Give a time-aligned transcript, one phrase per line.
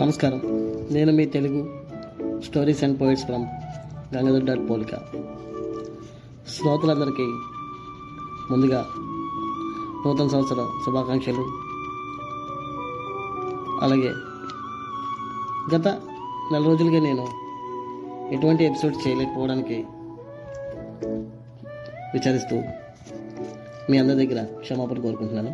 [0.00, 0.40] నమస్కారం.
[0.92, 1.80] నేను మీ Telugu
[2.40, 3.44] stories and poets from
[4.14, 4.96] Gangadhar dot పోలిక.
[6.48, 7.22] శ్రోతలందరికీ
[8.50, 8.86] ముందుగా
[10.06, 11.44] నూతన సంవత్సర శుభాకాంక్షలు.
[13.82, 14.12] అలాగే
[15.74, 15.88] గత
[16.52, 17.28] నెల రోజులుగా నేను
[18.34, 19.84] ఎటువంటి ఎపిసోడ్ చేయలేకపోవడానికి
[22.14, 22.62] విచారిస్తూ
[23.90, 25.52] మీ అందరి దగ్గర క్షమాపణ కోరుకుంటున్నాను.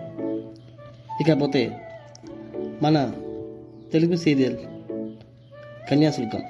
[1.23, 1.80] ఇకపోతే
[2.82, 3.12] మన
[3.93, 4.56] తెలుగు సీరియల్
[5.91, 6.41] కన్యాశుల్కం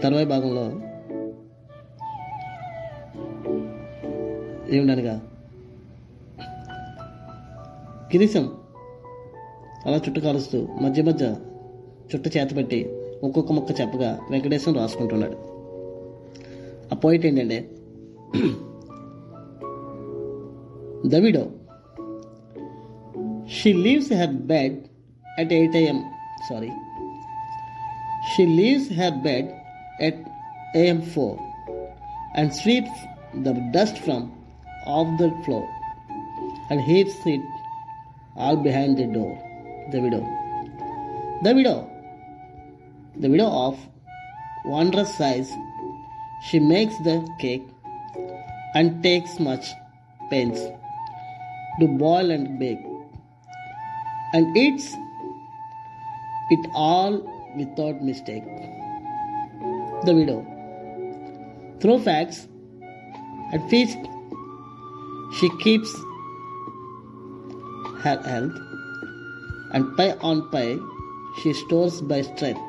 [0.00, 0.62] తర్వాయి భాగంలో
[4.76, 5.22] ఏమిటనగా
[8.12, 8.52] గిరీశం
[9.86, 11.34] అలా చుట్టు కాలుస్తూ మధ్య మధ్య
[12.14, 12.90] చుట్ట చేతపెట్టి
[13.22, 15.36] ఒక్కొక్క మొక్క చెప్పగా వెంకటేశం రాసుకుంటున్నాడు.
[16.94, 17.70] ఆ పాయింట్ ఏంటంటే
[21.06, 21.46] the widow
[23.66, 24.97] leaves leaves her
[25.38, 26.04] at 8 a.m.
[26.48, 26.72] Sorry.
[28.34, 29.54] She leaves her bed
[30.00, 30.14] at
[30.74, 31.38] am 4
[32.34, 32.90] and sweeps
[33.46, 34.32] the dust from
[34.86, 35.64] off the floor
[36.70, 37.40] and heaps it
[38.36, 39.32] all behind the door.
[39.92, 40.24] The widow.
[41.44, 41.78] The widow.
[43.16, 43.78] The widow of
[44.64, 45.50] wondrous size.
[46.50, 47.66] She makes the cake
[48.74, 49.72] and takes much
[50.30, 50.60] pains
[51.80, 52.84] to boil and bake
[54.34, 54.94] and eats
[56.50, 57.18] it all
[57.56, 58.44] without mistake.
[60.04, 60.46] The widow.
[61.80, 62.48] Through facts,
[63.52, 63.98] at feast,
[65.38, 65.92] she keeps
[68.02, 68.56] her health,
[69.72, 70.78] and pie on pie
[71.42, 72.60] she stores by strength.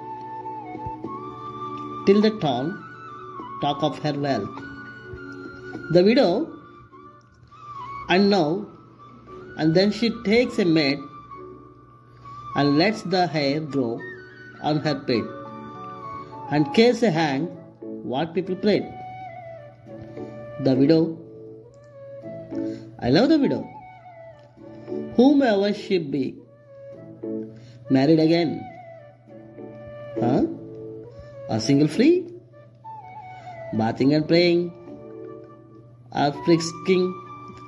[2.05, 2.71] Till the town
[3.61, 4.49] talk of her wealth.
[5.91, 6.47] The widow,
[8.09, 8.65] and now,
[9.57, 10.99] and then she takes a maid
[12.55, 13.99] and lets the hair grow
[14.61, 15.23] on her pate
[16.51, 17.45] and cares a hang
[18.13, 18.85] what people prayed.
[20.61, 21.17] The widow.
[22.99, 23.67] I love the widow.
[25.15, 26.35] Whomever she be,
[27.89, 28.65] married again.
[30.19, 30.45] Huh?
[31.49, 32.25] Or single free?
[33.77, 34.73] Bathing and praying,
[36.11, 37.13] or frisking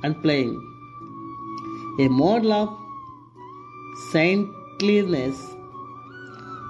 [0.04, 0.54] and playing.
[2.00, 2.70] A model of
[4.82, 5.42] cleanness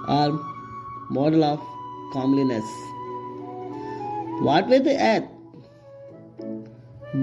[0.08, 0.32] or
[1.10, 1.64] model of
[2.14, 2.72] comeliness
[4.42, 5.30] what with the earth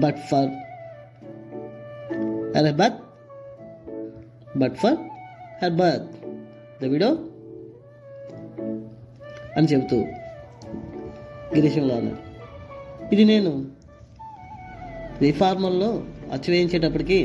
[0.02, 0.42] but for
[2.54, 2.98] her birth
[4.54, 4.92] but for
[5.60, 6.06] her birth
[6.80, 7.12] the widow
[9.56, 9.96] అని చెబుతూ
[11.54, 11.94] గిరీశంలో
[13.12, 13.52] ఇది నేను
[15.22, 15.88] రిఫార్మర్లో
[16.32, 17.18] అచ్చువేయించేటప్పటికి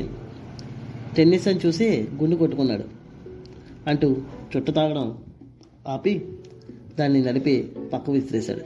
[1.15, 2.85] tennis అని చూసి గుండు కొట్టుకున్నాడు
[3.87, 4.17] అంటూ
[4.57, 5.23] చుట్టు తాగడం
[5.87, 6.29] ఆపి
[6.99, 8.59] దాన్ని నడిపి పక్క విసిరేశాడు.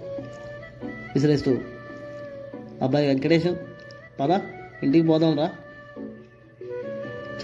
[0.85, 1.57] విసిరేస్తూ
[2.81, 3.57] అబ్బాయి వెంకటేశం
[4.19, 4.39] పద
[4.83, 5.51] ఇంటికి పోదాం రా.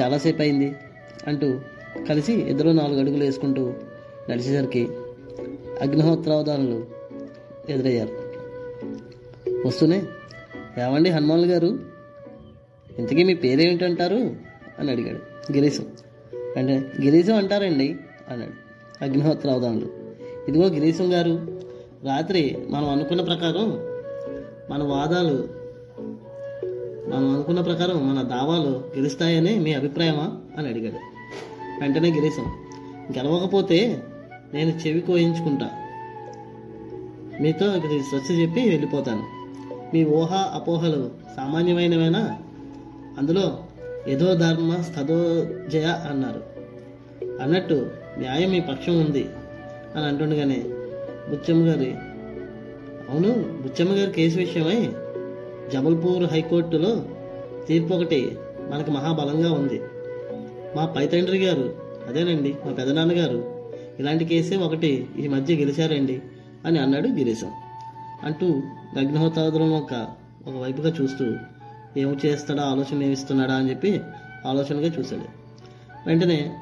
[0.02, 0.75] చాలాసేపు అయింది
[1.28, 1.59] అంటూ
[2.09, 3.74] కలిసి ఇద్దరు నాలుగు అడుగులు వేసుకుంటూ
[4.30, 4.88] నడిచేసరికి
[5.81, 6.85] అగ్నిహోత్రావధానులు
[7.69, 8.25] ఎదురయ్యారు.
[9.68, 10.03] వస్తూనే
[10.78, 11.80] ఏమండి హనుమాన్ గారు?
[12.97, 14.35] ఇంతకీ మీ పేరేమిటంటారు?
[14.80, 15.85] అని అడిగాడు గిరీశం.
[16.57, 17.95] అంటే గిరీశం అంటారండి
[18.29, 18.66] అన్నాడు.
[19.03, 19.88] అగ్నిహోత్ర అవధానులు
[20.47, 21.61] ఇదిగో గిరీశం గారు
[22.03, 23.79] రాత్రి మనం అనుకున్న ప్రకారం
[24.69, 25.49] మన వాదాలు
[27.09, 30.95] మనం అనుకున్న ప్రకారం మన దావాలు గెలుస్తాయని మీ అభిప్రాయమా అని అడిగాడు.
[31.81, 32.45] వెంటనే గిరీశం
[33.17, 34.03] గెలవకపోతే
[34.53, 35.69] నేను చెవి కోయించుకుంటా.
[37.41, 39.23] మీతో ఇది స్వచ్ఛ చెప్పి వెళ్ళిపోతాను.
[39.95, 42.37] మీ ఊహ అపోహలు సామాన్యమైనవేనా?
[43.17, 43.65] అందులో
[44.07, 46.41] ఏదో ధర్మ స్థదో జయ అన్నారు.
[47.41, 49.29] అన్నట్టు న్యాయం మీ పక్షం ఉంది
[49.95, 50.59] అని అంటుండగానే
[51.29, 51.91] బుచ్చమ్మ గారి
[53.09, 54.93] అవును బుచ్చమ్మ గారి కేసు విషయమై
[55.73, 57.05] జబల్పూర్ హైకోర్టులో
[57.67, 58.38] తీర్పు ఒకటి
[58.71, 59.81] మనకు మహాబలంగా ఉంది.
[60.75, 61.75] మా పైతండ్రి గారు
[62.07, 63.40] అదేనండి మా పెదనాన్నగారు
[63.99, 66.22] ఇలాంటి కేసే ఒకటి ఈ మధ్య గెలిచారండి
[66.66, 67.51] అని అన్నాడు గిరీశం.
[68.23, 68.47] అంటూ
[68.97, 70.08] అగ్నిహోతాదులను ఒక
[70.47, 71.25] ఒక వైపుగా చూస్తూ
[71.97, 74.02] ఏం చేస్తాడా ఆలోచన ఏమిస్తున్నాడా అని చెప్పి
[74.46, 75.28] ఆలోచనగా చూశాడు.
[76.08, 76.56] వెంటనే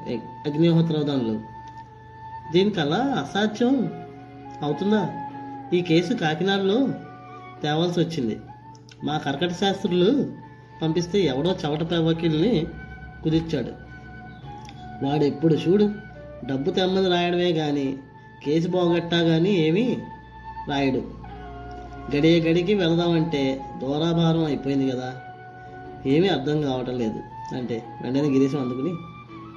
[0.46, 1.40] అగ్నిహోత్రవదానులు
[2.52, 3.90] దీనికి అలా అసాధ్యం
[4.62, 5.02] అవుతుందా?
[5.74, 6.88] ఈ కేసు కాకినాడలో
[7.62, 8.40] తేవాల్సి వచ్చింది.
[9.04, 10.32] మా కర్కట శాస్త్రులు
[10.82, 12.66] పంపిస్తే ఎవడో చవట వకీల్ని
[13.22, 13.72] కుదిర్చాడు.
[15.06, 15.90] వాడు ఎప్పుడు చూడు
[16.44, 17.96] డబ్బు తెమ్మది రాయడమే కానీ
[18.46, 19.96] కేసు పోగొట్టా కానీ ఏమీ
[20.68, 21.23] రాయడు.
[22.12, 25.20] గడియ గడికి వెళదామంటే దూరాభారం అయిపోయింది కదా.
[26.06, 27.20] ఏమీ అర్థం కావటం లేదు.
[27.54, 28.92] అంటే వెంటనే గిరీశం అందుకుని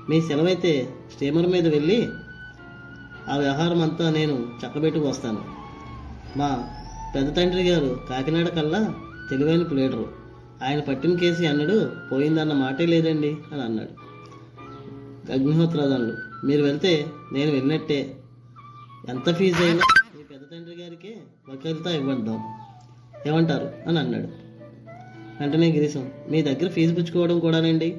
[0.10, 2.08] మీ సెలవైతే స్టీమర్ మీద వెళ్ళి
[3.30, 5.42] ఆ వ్యవహారం అంతా నేను చక్కబెట్టుకు వస్తాను
[6.38, 6.70] మా
[7.16, 8.94] పెద్ద తండ్రి గారు కాకినాడ కల్లా
[9.30, 10.06] తెలివైన ప్లేడరు
[10.64, 13.94] ఆయన పట్టిన కేసు అన్నడు పోయిందన్న మాటే లేదండి అని అన్నాడు.
[15.32, 18.16] అగ్నిహోత్రాదానులు మీరు వెళ్తే నేను వెళ్ళినట్టే.
[19.10, 19.84] ఎంత ఫీజు అయినా
[20.18, 21.17] మీ పెద్ద తండ్రి గారికి
[21.50, 22.54] వకీల్తో ఇవ్వద్దాం.
[23.28, 23.72] ఏమంటారు?
[23.88, 24.28] అని అన్నాడు.
[25.40, 27.98] వెంటనే గిరీశం మీ దగ్గర ఫీజు పుచ్చుకోవడం కూడానండి.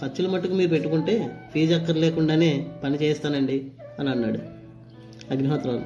[0.00, 4.38] ఖర్చుల మట్టుకు మీరు పెట్టుకుంటే ఫీజు అక్కర్లేకుండానే పని చేస్తానండి అని అన్నాడు.
[5.32, 5.80] అగ్నిహోత్రాలు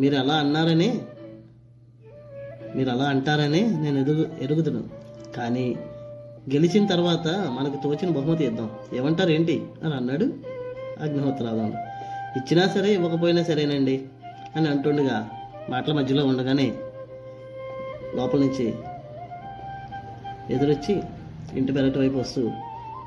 [0.00, 1.00] మీరు అలా అన్నారని
[2.76, 4.84] మీరు అలా అంటారని నేను ఎదుగు ఎరుగుదును.
[5.36, 5.76] కానీ
[6.54, 8.70] గెలిచిన తర్వాత మనకు తోచిన బహుమతి ఇద్దాం.
[8.94, 9.66] ఏమంటారు ఏంటి?
[9.84, 10.24] అని అన్నాడు
[11.00, 11.72] అగ్నిహోత్రాలను
[12.38, 14.02] ఇచ్చినా సరే ఇవ్వకపోయినా సరేనండి
[14.56, 15.28] అని అంటుండగా
[15.70, 16.74] మాటల మధ్యలో ఉండగానే
[18.14, 18.74] లోపల నుంచి
[20.50, 21.02] ఎదురొచ్చి
[21.54, 22.50] ఇంటి పెరటి వైపు వస్తూ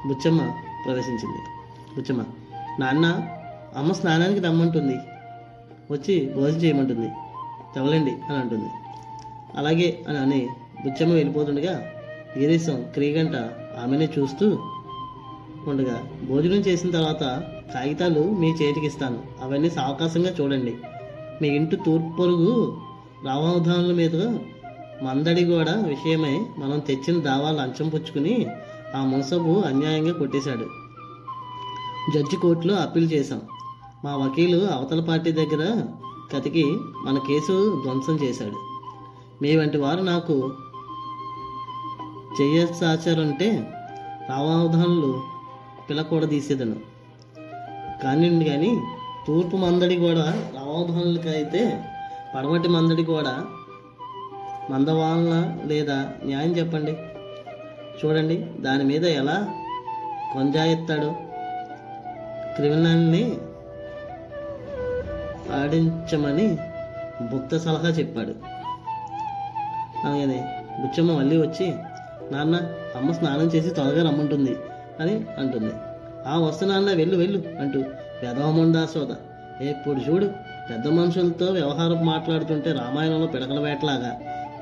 [0.08, 0.52] బుచ్చమ్మ
[0.86, 1.40] ప్రవేశించింది.
[1.96, 2.24] బుచ్చమ్మ
[2.80, 3.28] నాన్న
[3.76, 4.96] అమ్మ స్నానానికి రమ్మంటుంది.
[5.94, 7.10] వచ్చి భోజనం చేయమంటుంది.
[7.76, 8.70] తెవలండి అని అంటుంది.
[9.56, 10.48] అలాగే అని అని
[10.84, 11.92] బుచ్చమ్మ వెళ్ళిపోతుండగా
[12.38, 13.36] గిరీశం క్రీగంట
[13.84, 14.60] ఆమెనే చూస్తూ
[15.68, 17.24] ఉండగా భోజనం చేసిన తర్వాత
[17.74, 20.76] కాగితాలు మీ చేతికి ఇస్తాను అవన్నీ సావకాశంగా చూడండి.
[21.42, 22.78] మీ ఇంటి తూర్పొరుగు
[23.26, 24.38] పొరుగు మీద
[25.04, 28.48] మందడి కూడా విషయమై మనం తెచ్చిన దావా లంచం పుచ్చుకుని
[28.96, 30.66] ఆ మున్సబు అన్యాయంగా కొట్టేశాడు.
[32.14, 33.42] జడ్జి కోర్టులో అప్పీల్ చేశాం.
[34.06, 35.84] మా వకీలు అవతల పార్టీ దగ్గర
[36.34, 36.64] కతికి
[37.06, 38.56] మన కేసు ధ్వంసం చేశాడు.
[39.42, 40.52] మీ వంటి వారు నాకు
[42.42, 43.72] చెయ్యసాచారంటే
[44.30, 45.22] రావావధానులు
[45.90, 46.76] పిలకూడదీసేదను.
[48.04, 48.82] కానివ్వండి కానీ
[49.28, 50.26] తూర్పు మందడి కూడా
[50.56, 51.62] రావావధానులకి అయితే
[52.36, 53.34] పడమటి మందడి కూడా
[54.70, 55.34] మందవాళ్ళ
[55.66, 56.94] లేదా న్యాయం చెప్పండి.
[58.00, 59.36] చూడండి దాని మీద ఎలా
[60.34, 61.10] కొంజాయిస్తాడు
[62.56, 63.24] క్రిమినల్ని
[65.60, 66.48] ఆడించమని
[67.32, 68.34] భుక్త సలహా చెప్పాడు.
[70.06, 70.40] అలాగే
[70.82, 71.68] బుచ్చమ్మ మళ్ళీ వచ్చి
[72.32, 72.56] నాన్న
[72.96, 74.54] అమ్మ స్నానం చేసి త్వరగా రమ్మంటుంది
[75.00, 75.74] అని అంటుంది.
[76.28, 77.80] ఆ వస్తు నాన్న వెళ్ళు వెళ్ళు అంటూ
[78.22, 79.10] పెదవముండా సోద
[79.64, 80.26] ఇప్పుడు చూడు
[80.70, 84.20] పెద్ద మనుషులతో వ్యవహారం మాట్లాడుతుంటే రామాయణంలో పిడకల వేటలాగా.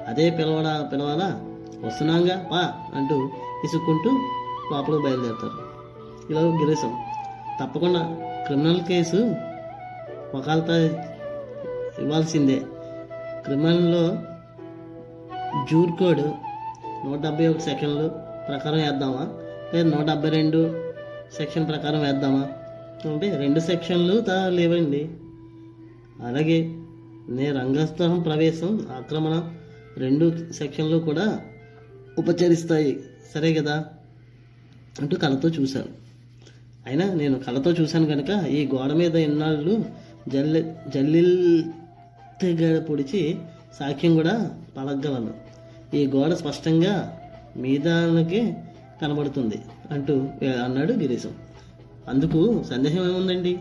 [0.08, 1.42] అదే పిలవడా పిలవాలా?
[1.88, 3.16] వస్తున్నాంగా పా అంటూ
[3.64, 4.10] ఇసుక్కుంటూ
[4.72, 5.66] లోపలికి బయలుదేరుతారు.
[6.32, 6.98] ఇలా గిరీశం.
[7.62, 9.36] తప్పకుండా క్రిమినల్ కేసు
[10.36, 10.78] వకాలతా
[12.00, 12.62] ఇవ్వాల్సిందే.
[13.46, 14.16] క్రిమినల్లో
[15.72, 16.22] జూర్ కోడ్
[17.06, 18.10] నూట డెబ్బై ఒకటి సెక్షన్లు
[18.48, 19.28] ప్రకారం వేద్దామా?
[19.74, 20.92] లేదా నూట డెబ్బై రెండు
[21.38, 22.48] సెక్షన్ ప్రకారం వేద్దామా?
[23.06, 25.10] అంటే రెండు సెక్షన్లు తా లేవండి.
[26.26, 26.76] అలాగే
[27.30, 29.52] నే రంగస్థలం ప్రవేశం ఆక్రమణ
[29.98, 31.40] రెండు సెక్షన్లు కూడా
[32.18, 33.00] ఉపచరిస్తాయి.
[33.34, 33.86] సరే కదా?
[35.02, 36.06] అంటూ కళతో చూశాను
[36.88, 39.86] అయినా నేను కళతో చూశాను కనుక ఈ గోడ మీద ఇన్నాళ్ళు
[40.28, 43.36] జల్లి జల్లిగా పొడిచి
[43.80, 45.34] సాక్ష్యం కూడా పలగలను
[45.96, 47.20] ఈ గోడ స్పష్టంగా
[47.58, 48.54] మీదానికి
[49.02, 50.30] కనబడుతుంది అంటూ
[50.66, 51.34] అన్నాడు గిరీశం.
[52.10, 53.60] అందుకు సందేహం ఏముందండి?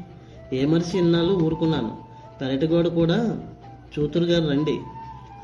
[0.53, 1.97] ఏ మనిషి ఇన్నాళ్ళు ఊరుకున్నాను?
[2.41, 3.41] పెరటిగోడ కూడా
[3.99, 4.81] చూతురు గారు రండి.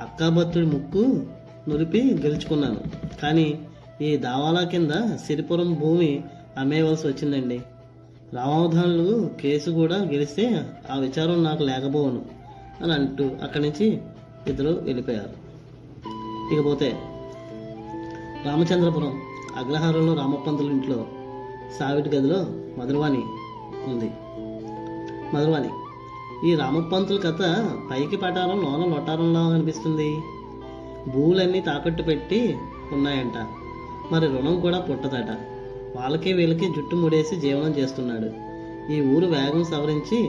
[0.01, 1.27] అక్కాభత్తుడి ముక్కు
[1.69, 2.81] నురిపి గెలుచుకున్నాను.
[3.23, 3.59] కానీ
[4.03, 6.25] ఈ దావాలా కింద సిరిపురం భూమి
[6.59, 7.63] అమ్మేయవలసి వచ్చిందండి.
[8.35, 12.23] రామావధానులు కేసు కూడా గెలిస్తే ఆ విచారం నాకు లేకపోవను
[12.83, 14.01] అని అంటూ అక్కడి నుంచి
[14.47, 15.41] ఇద్దరు వెళ్ళిపోయారు.
[16.55, 16.99] ఇకపోతే
[18.47, 19.21] రామచంద్రపురం
[19.57, 21.07] అగ్రహారంలో రామపంతుల ఇంట్లో
[21.79, 22.47] సావిటి గదిలో
[22.79, 23.23] మధురవాణి
[23.89, 24.11] ఉంది.
[25.37, 25.69] మధురవాణి
[26.51, 30.17] ఈ రామపంతుల కథ పైకి పటారం లోన లొటారంలా అనిపిస్తుంది.
[31.11, 32.59] భూలన్నీ తాకట్టు పెట్టి
[32.93, 33.47] ఉన్నాయంట.
[34.13, 35.31] మరి రుణం కూడా పుట్టదట.
[35.97, 38.51] వాళ్ళకి వీళ్ళకి జుట్టు ముడేసి జీవనం చేస్తున్నాడు.
[38.93, 40.25] ఈ ఊరు వేగం సవరించి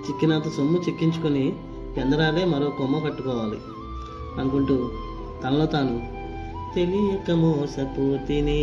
[0.00, 1.52] చిక్కినంత సొమ్ము చిక్కించుకొని
[1.96, 3.58] పెందరాలే మరో కొమ్మ కట్టుకోవాలి
[4.40, 4.90] అనుకుంటూ
[5.44, 6.20] తనలో తాను
[6.74, 8.62] తెలియక మోసపోతిని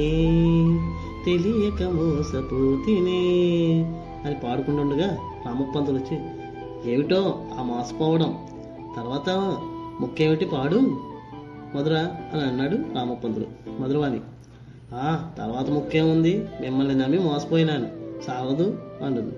[1.27, 3.19] తెలియక మోసపోతినే.
[4.25, 6.19] అని పాడుకుంటుండగా రామప్పంతులు వచ్చి
[6.93, 8.37] ఏమిటో ఆ మోసపోవడం
[8.95, 9.29] తర్వాత
[10.01, 10.79] ముక్కేమిటి పాడు?
[11.75, 11.93] మధుర
[12.33, 13.45] అని అన్నాడు రామప్పంతులు
[13.81, 14.19] మధురవాణి.
[14.93, 17.87] ఆ తర్వాత ముఖ్యముంది మిమ్మల్ని నమ్మి మోసపోయినాను.
[18.23, 19.35] సాగదు అంటుంది.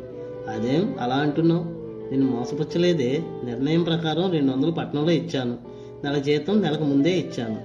[0.50, 1.63] అదేం అలా అంటున్నావు?
[2.12, 3.24] నేను మోసపుచ్చలేదే.
[3.43, 5.58] నిర్ణయం ప్రకారం రెండు వందలు పట్నంలో ఇచ్చాను.
[6.03, 7.58] నెల జీతం నెలకు ముందే ఇచ్చాను.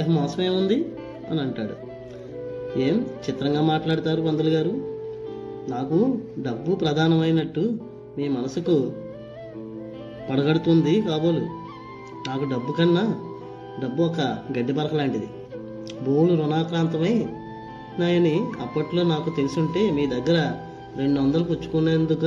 [0.00, 0.84] ఇక మోసం ఏముంది
[1.30, 1.85] అని అంటాడు.
[2.76, 4.70] ఏం చిత్రంగా మాట్లాడతారు పంతులు గారు?
[5.68, 7.78] నాకు డబ్బు ప్రధానమైనట్టు
[8.18, 8.92] మీ మనసుకు
[10.30, 11.40] పడగడుతుంది కాబోలు.
[12.28, 13.22] నాకు డబ్బు కన్నా
[13.82, 14.20] డబ్బు ఒక
[14.58, 15.28] గడ్డి పరక లాంటిది.
[16.04, 17.26] భూములు రుణాక్రాంతమై
[17.98, 20.54] నాయని అప్పట్లో నాకు తెలుసుంటే మీ దగ్గర
[20.96, 22.24] రెండు వందలు పుచ్చుకునేందుక?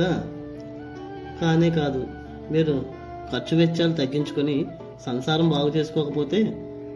[1.40, 2.06] కానే కాదు
[2.50, 2.84] మీరు
[3.32, 4.66] ఖర్చు వెచ్చాలు తగ్గించుకొని
[5.06, 6.42] సంసారం బాగు చేసుకోకపోతే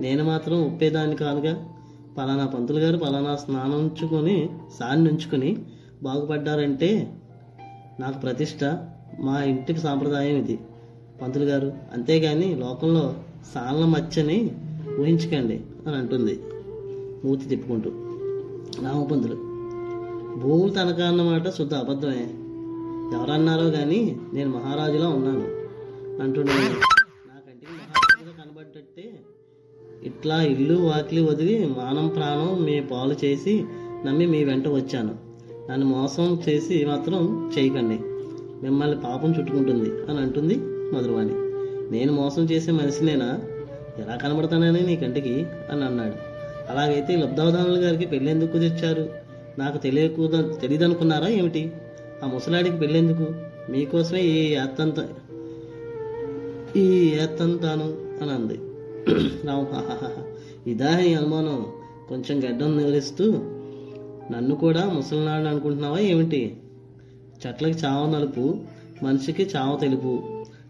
[0.01, 1.74] నేను మాత్రం ఒప్పేదాన్ని కాదుగా
[2.19, 4.49] పలానా పంతులు గారు పలానా స్నానం ఉంచుకొని
[4.81, 5.57] సాన్ని ఉంచుకొని
[6.03, 7.13] బాగుపడ్డారంటే
[8.01, 8.65] నాకు ప్రతిష్ట
[9.21, 10.59] మా ఇంటికి సాంప్రదాయం ఇది.
[11.23, 13.15] పంతులు గారు అంతేగాని లోకంలో
[13.55, 14.57] సాన్ల మచ్చని
[15.01, 16.41] ఊహించకండి అని అంటుంది.
[17.25, 17.91] మూతి తిప్పుకుంటూ.
[18.85, 19.35] రామపంతులు
[20.41, 22.27] భూములు తనకా అన్నమాట శుద్ధ అబద్ధమే.
[23.17, 25.47] ఎవరన్నారో కానీ నేను మహారాజులా ఉన్నాను
[26.23, 26.94] అంటుండే
[30.05, 33.65] ఇట్లా ఇల్లు వాకిలి వదిలి మానం ప్రాణం మీ పాలు చేసి
[34.07, 35.15] నమ్మి మీ వెంట వచ్చాను.
[35.71, 37.99] నన్ను మోసం చేసి మాత్రం చేయకండి.
[38.63, 40.55] మిమ్మల్ని పాపం చుట్టుకుంటుంది అని అంటుంది
[40.95, 41.33] మధురవాణి.
[41.93, 43.41] నేను మోసం చేసే మనిషినేనా?
[43.99, 45.47] ఎలా కనబడతానని నీ కంటికి?
[45.71, 46.15] అని అన్నాడు.
[46.73, 49.09] అలాగైతే లబ్ధావధానుల గారికి పెళ్ళెందుకు కుదిర్చారు
[49.59, 51.73] నాకు తెలియకూద తెలియదనుకున్నారా ఏమిటి?
[52.25, 53.27] ఆ ముసలాడికి పెళ్ళెందుకు?
[53.73, 55.09] మీకోసమే ఈ ఏత్తంత
[56.77, 58.59] ఈ ఏత్తంతాను అని అంది.
[59.09, 59.67] రాము
[60.71, 61.67] ఇదా నీ అనుమానం.
[62.09, 63.33] కొంచెం గడ్డం నివరిస్తూ
[64.33, 66.57] నన్ను కూడా ముసలినాడు అనుకుంటున్నావా ఏమిటి?
[67.47, 68.61] చెట్లకి చావ నలుపు
[69.03, 70.23] మనిషికి చావ తెలుపు.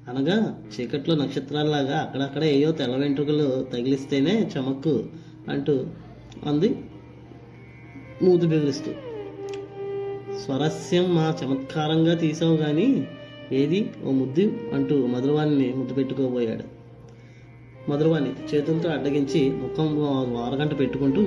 [0.08, 5.04] అనగా చీకట్లో నక్షత్రాలలాగా అక్కడక్కడ ఏయో తెల్ల వెంట్రుకలు తగిలిస్తేనే చమక్కు
[5.48, 5.86] అంటూ
[6.46, 6.84] అంది
[8.22, 8.92] మూతి బిగిలిస్తూ
[10.44, 13.08] స్వరస్యం మా చమత్కారంగా తీసావు కానీ
[13.52, 13.92] ఏది?
[14.04, 16.74] ఓ ముద్దు అంటూ మధురవాణిని ముద్దు పెట్టుకోబోయాడు
[17.88, 19.88] మధురవాణి చేతులతో అడ్డగించి ముఖం
[20.32, 21.22] వారగంట పెట్టుకుంటూ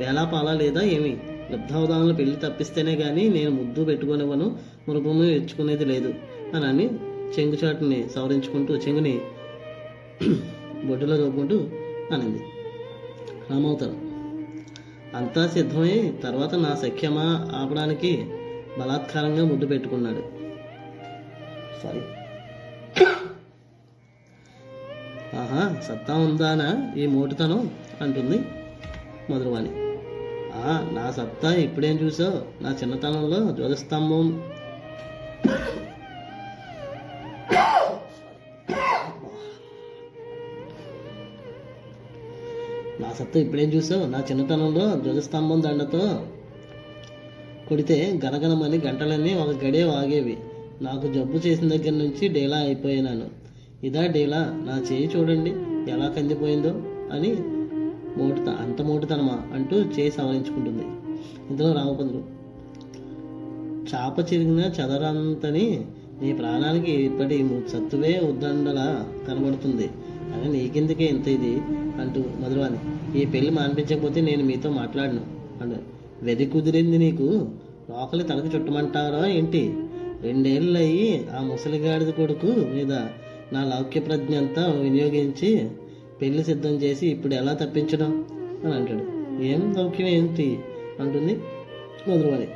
[0.00, 1.18] వేలాపాలా లేదా ఏమి?
[1.52, 6.14] లబ్ధావధానులు పెళ్ళి తప్పిస్తేనే కానీ నేను ముద్దు పెట్టుకునేవను మురుపము ఇచ్చుకునేది లేదు
[6.54, 6.86] అని అని
[7.34, 9.20] చెంగుచాటుని సవరించుకుంటూ చెంగుని
[10.84, 11.56] బొడ్డులో దోపుకుంటూ
[12.14, 12.42] అనింది.
[13.50, 13.96] రామవతరం
[15.14, 17.26] అంతా సిద్ధమై తర్వాత నా సఖ్యమా
[17.56, 18.12] ఆపడానికి
[18.78, 20.22] బలాత్కారంగా ముద్దు పెట్టుకున్నాడు.
[21.82, 22.00] సారీ
[25.38, 26.94] ఆహా సత్తా ఉందానా?
[26.96, 28.38] ఈ మోటుతనం అంటుంది
[29.32, 29.70] మధురవాణి.
[30.54, 32.62] ఆ నా సత్తా ఇప్పుడేం చూసావు?
[32.62, 34.44] నా చిన్నతనంలో ధ్వజస్తంభం.
[43.00, 44.06] నా సత్తా ఇప్పుడేం చూసావు?
[44.06, 46.26] నా చిన్నతనంలో ధ్వజస్తంభం దండతో
[47.68, 50.36] కొడితే గనగనమని గంటలన్నీ ఒక గడే వాగేవి.
[50.82, 53.37] నాకు జబ్బు చేసిన దగ్గర నుంచి డేలా అయిపోయినాను
[53.84, 55.50] ఇదా డేలా నా చేయి చూడండి
[55.90, 56.68] ఎలా కందిపోయిందో
[57.12, 57.30] అని
[58.18, 60.82] మోటుత అంత మోటుతనమా అంటూ చేయి సవరించుకుంటుంది.
[61.50, 62.22] ఇందులో రామపంతులు
[63.90, 65.84] చాప చిరిగిన చదరంతని
[66.22, 69.90] నీ ప్రాణానికి ఇప్పటి సత్తువే ఉద్దండలా కనబడుతుంది.
[70.34, 71.52] అని నీకెందుకే ఇంత ఇది?
[72.00, 72.80] అంటూ మధురవాణి
[73.18, 75.22] ఈ పెళ్ళి మానిపించకపోతే నేను మీతో మాట్లాడను
[75.62, 75.78] అండు
[76.22, 77.28] వెది కుదిరింది నీకు?
[77.90, 79.74] లోకలి తనకు చుట్టమంటారో ఏంటి?
[80.22, 82.92] రెండేళ్ళు అయ్యి ఆ ముసలిగాడిది కొడుకు మీద
[83.52, 85.68] నా లౌక్య ప్రజ్ఞ అంతా వినియోగించి
[86.22, 88.24] పెళ్ళి సిద్ధం చేసి ఇప్పుడు ఎలా తప్పించడం
[88.64, 89.18] అని అంటాడు.
[89.42, 90.58] ఏం లౌక్యం ఏంటి?
[91.00, 91.40] అంటుంది
[92.08, 92.48] మధురవాణి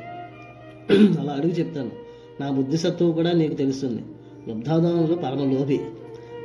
[1.19, 1.91] అలా అడుగు చెప్తాను.
[2.41, 2.77] నా బుద్ధి
[3.11, 4.01] కూడా నీకు తెలుస్తుంది.
[4.47, 5.79] లుబ్ధాదానంలో పరమ లోభి.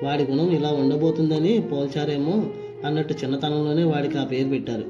[0.02, 2.46] వాడి గుణం ఇలా ఉండబోతుందని పోల్చారేమో
[2.84, 4.84] అన్నట్టు చిన్నతనంలోనే వాడికి ఆ పేరు పెట్టారు.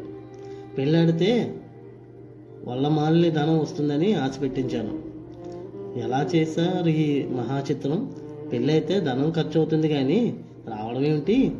[0.78, 1.54] పెళ్ళాడితే
[2.64, 4.98] వల్లమాలిని ధనం వస్తుందని ఆశ పెట్టించాను
[5.98, 8.10] ఎలా చేశారు ఈ మహాచిత్రం?
[8.52, 10.36] పెళ్ళైతే ధనం ఖర్చు అవుతుంది కానీ
[10.68, 11.52] రావడం ఏమిటి?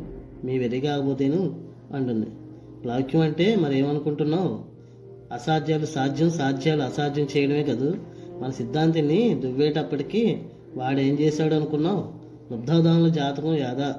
[0.43, 1.55] మీ వెరి కాకపోతేను
[1.95, 2.27] అంటుంది.
[2.87, 4.59] లౌక్యం అంటే మరేమనుకుంటున్నావు?
[5.33, 7.93] అసాధ్యాలు సాధ్యం సాధ్యాలు అసాధ్యం చేయడమే కదూ?
[8.39, 10.37] మన సిద్ధాంతిని దువ్వేటప్పటికీ
[10.75, 12.07] వాడేం చేశాడు అనుకున్నావు?
[12.51, 13.95] లుబ్ధాదానుల జాతకం యాదా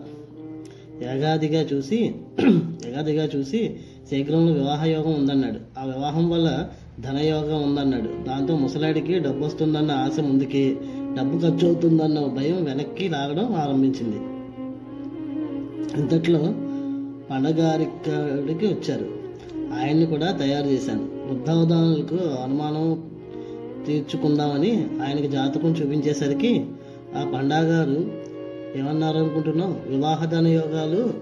[1.02, 2.14] యాగాదిగా చూసి
[2.86, 3.76] యగాదిగా చూసి
[4.10, 5.80] శీఘ్రంలో వివాహ యోగం ఉందన్నాడు.
[5.80, 6.68] ఆ వివాహం వల్ల
[7.00, 8.24] ధనయోగం ఉందన్నాడు.
[8.28, 10.76] దాంతో ముసలాడికి డబ్బు వస్తుందన్న ఆశ ముందుకి.
[11.18, 14.18] డబ్బు ఖర్చు అవుతుందన్న భయం వెనక్కి లాగడం ఆరంభించింది.
[16.00, 16.38] ఇంతట్లో
[17.30, 19.06] పండగారిక్కడికి వచ్చారు.
[19.74, 21.08] ఆయన్ని కూడా తయారు చేశాను.
[21.26, 23.10] వృద్ధావధానులకు అనుమానం
[23.86, 26.66] తీర్చుకుందామని ఆయనకి జాతకం చూపించేసరికి
[27.16, 28.12] ఆ పండాగారు
[28.76, 31.14] ఏమన్నారు అనుకుంటున్నావు వివాహధన యోగాలు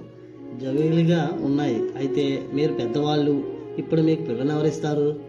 [0.63, 1.83] జవేలిగా ఉన్నాయి.
[1.97, 3.45] అయితే మీరు పెద్దవాళ్ళు
[3.79, 5.21] ఇప్పుడు మీకు పిల్లని ఎవరిస్తారు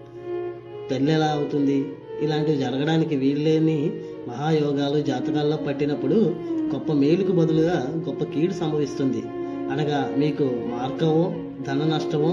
[0.91, 1.85] పెళ్ళి ఎలా అవుతుంది?
[2.21, 3.91] ఇలాంటివి జరగడానికి వీల్లేని
[4.27, 6.15] మహాయోగాలు జాతకాల్లో పట్టినప్పుడు
[6.73, 9.23] గొప్ప మేలుకు బదులుగా గొప్ప కీడు సంభవిస్తుంది.
[9.71, 12.29] అనగా మీకు మార్గము ధన నష్టమో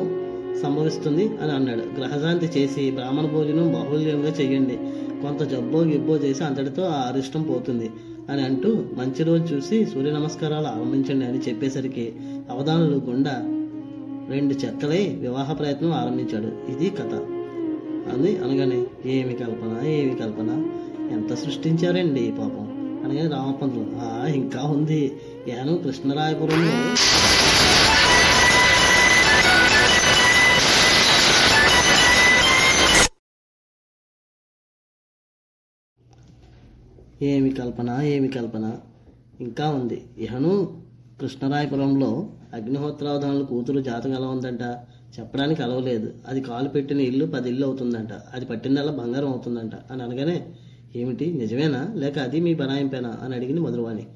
[0.63, 2.01] సంభవిస్తుంది అని అన్నాడు.
[2.01, 4.79] గ్రహశాంతి చేసి బ్రాహ్మణ భోజనం బాహుల్యంగా చేయండి.
[5.23, 7.91] కొంత జబ్బో గిబ్బో చేసి అంతటితో ఆ అరిష్టం పోతుంది
[8.31, 12.13] అని అంటూ మంచి రోజు చూసి సూర్య నమస్కారాలు ఆరంభించండి అని చెప్పేసరికి
[12.51, 13.33] అవధానులు గుండా
[14.31, 16.73] రెండు చెత్తలై వివాహ ప్రయత్నం ఆరంభించాడు.
[16.73, 17.15] ఇది కథ.
[18.15, 20.67] అని అనగానే ఏమి కల్పన ఏమి కల్పన?
[21.13, 22.67] ఎంత సృష్టించారండి పాపం?
[23.05, 23.87] అనగానే రామపంతులు
[24.33, 25.17] ఇంకా ఉంది.
[25.49, 26.77] ఏను కృష్ణరాయపురంలో.
[37.23, 38.79] ఏమి కల్పన ఏమి కల్పన?
[39.41, 40.05] ఇంకా ఉంది.
[40.19, 40.83] ఇహను
[41.21, 44.63] కృష్ణరాయపురంలో అగ్నిహోత్రావధానుల కూతురు జాతకం ఎలా ఉందంట?
[45.19, 46.15] చెప్పడానికి అలవలేదు.
[46.29, 48.13] అది కాలు పెట్టిన ఇల్లు పది ఇల్లు అవుతుందంట.
[48.35, 49.75] అది పట్టిందల్లా బంగారం అవుతుందంట.
[49.91, 50.37] అని అనగానే
[50.97, 51.33] ఏమిటి?
[51.33, 51.89] నిజమేనా?
[51.95, 53.19] లేక అది మీ బనాయింపేనా?
[53.23, 54.07] అని అడిగింది మధురవాణి.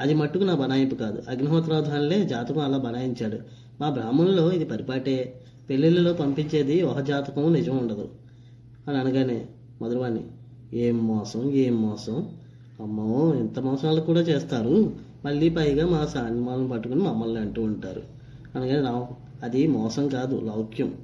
[0.00, 1.22] అది మట్టుకు నా బనాయింపు కాదు.
[1.28, 3.38] అగ్నిహోత్రావధానులే జాతకం అలా బనాయించాడు.
[3.80, 5.40] మా బ్రాహ్మణుల్లో ఇది పరిపాటే.
[5.70, 8.08] పెళ్ళిళ్ళలో పంపించేది ఒక జాతకం నిజం ఉండదు.
[8.88, 9.46] అని అనగానే
[9.82, 10.24] మధురవాణి
[10.72, 11.50] ఏం మోసం?
[11.50, 12.28] ఏం మోసం?
[12.80, 14.96] అమ్మో ఇంత మోసాలు కూడా చేస్తారు.
[15.24, 18.02] మళ్ళీ పైగా మా సాన్మాలను పట్టుకుని మమ్మల్ని అంటూ ఉంటారు.
[18.54, 19.06] అనగానే రామ
[19.42, 20.94] అది మోసం కాదు లౌక్యం.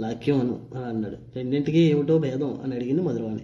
[0.00, 1.16] లాక్యం అను అని అన్నాడు.
[1.36, 3.42] రెండింటికి ఏమిటో భేదం అని అడిగింది మధురవాణి.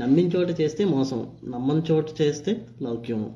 [0.00, 3.34] నమ్మిన చోట చేస్తే మోసం నమ్మని చోట చేస్తే లౌక్యం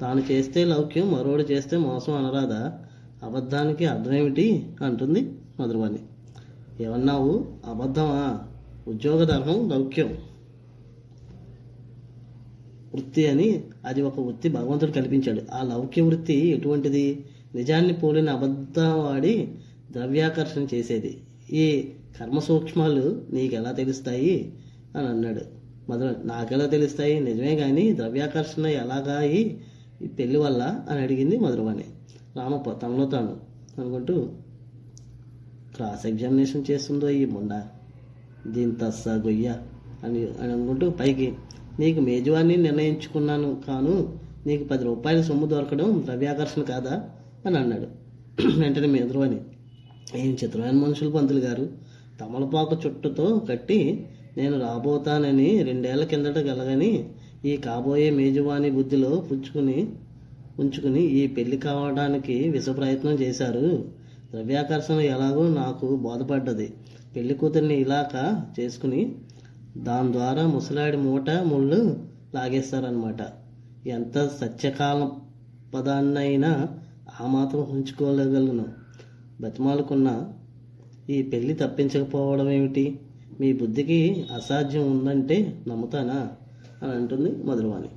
[0.00, 2.78] తాను చేస్తే లౌక్యం మరోడు చేస్తే మోసం అనరాదా?
[3.22, 5.98] అబద్ధానికి అర్థం ఏమిటి అంటుంది మధురవాణి.
[6.84, 7.46] ఏమన్నావు?
[7.66, 8.40] అబద్ధమా?
[8.88, 10.18] ఉద్యోగధర్మం లౌక్యం.
[12.94, 15.42] వృత్తి అని అది ఒక వృత్తి భగవంతుడు కల్పించాడు.
[15.54, 17.24] ఆ లౌక్య వృత్తి ఎటువంటిది?
[17.54, 19.48] నిజాన్ని పోలిన అబద్ధం వాడి
[19.90, 21.20] ద్రవ్యాకర్షణ చేసేది.
[21.52, 21.88] ఈ
[22.20, 24.52] కర్మ సూక్ష్మాలు నీకు ఎలా తెలుస్తాయి?
[24.96, 25.61] అని అన్నాడు.
[25.88, 27.20] మొదలు నాకెలా తెలుస్తాయి?
[27.20, 29.56] నిజమే కానీ ద్రవ్యాకర్షణ ఎలాగా ఈ
[30.18, 31.84] పెళ్ళి వల్ల అని అడిగింది మధురవాణి
[32.36, 33.36] రామప్ప తనలో తాను
[33.80, 34.28] అనుకుంటూ
[35.74, 37.62] క్రాస్ ఎగ్జామినేషన్ చేస్తుందో ఈ ముండ?
[38.46, 39.56] దీని తస్సా గొయ్య
[40.04, 41.34] అని అని అనుకుంటూ పైకి
[41.80, 47.10] నీకు మేజువాన్ని నిర్ణయించుకున్నాను కాను నీకు పది రూపాయల సొమ్ము దొరకడం ద్రవ్యాకర్షణ కాదా?
[47.46, 48.02] అని అన్నాడు.
[48.60, 49.40] వెంటనే మేధురవాణి
[50.14, 51.68] ఏం చిత్రమైన మనుషులు పంతులు గారు?
[52.20, 57.08] తమలపాకు చుట్టుతో కట్టి నేను రాబోతానని రెండేళ్ళ కిందట గలగని
[57.44, 59.88] ఈ కాబోయే మేజువాని బుద్ధిలో పుచ్చుకుని
[60.58, 63.84] ఉంచుకుని ఈ పెళ్ళి కావడానికి విష ప్రయత్నం చేశారు.
[64.30, 66.74] ద్రవ్యాకర్షణ ఎలాగో నాకు బోధపడ్డది.
[67.16, 69.14] పెళ్ళి కూతుర్ని ఇలాక చేసుకుని
[69.76, 73.16] దాని ద్వారా ముసలాడి మూట ముళ్ళు లాగేస్తారనమాట
[73.86, 75.12] ఎంత సత్యకాలం
[75.74, 76.68] పదాన్నైనా
[77.20, 78.64] ఆ మాత్రం ఉంచుకోగలను.
[79.40, 80.32] బతిమాలకున్న
[81.10, 82.98] ఈ పెళ్ళి తప్పించకపోవడం ఏమిటి
[83.40, 86.28] మీ బుద్ధికి అసాధ్యం ఉందంటే నమ్ముతానా?
[86.82, 87.88] అని అంటుంది మధురవాణి.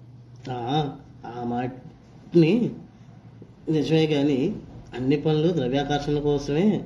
[0.51, 0.95] "ఆ,
[1.43, 2.71] మాటని
[3.69, 4.55] నిజమే కానీ
[4.95, 6.83] అన్ని పనులు ద్రవ్యాకర్షణ కోసమే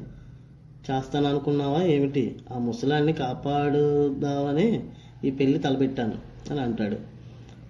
[0.91, 2.39] చేస్తాననుకున్నావా ఏమిటి?
[2.51, 4.83] ఆ ముసలాన్ని కాపాడుదామని
[5.25, 6.15] ఈ పెళ్ళి తలపెట్టాను
[6.51, 6.97] అని అంటాడు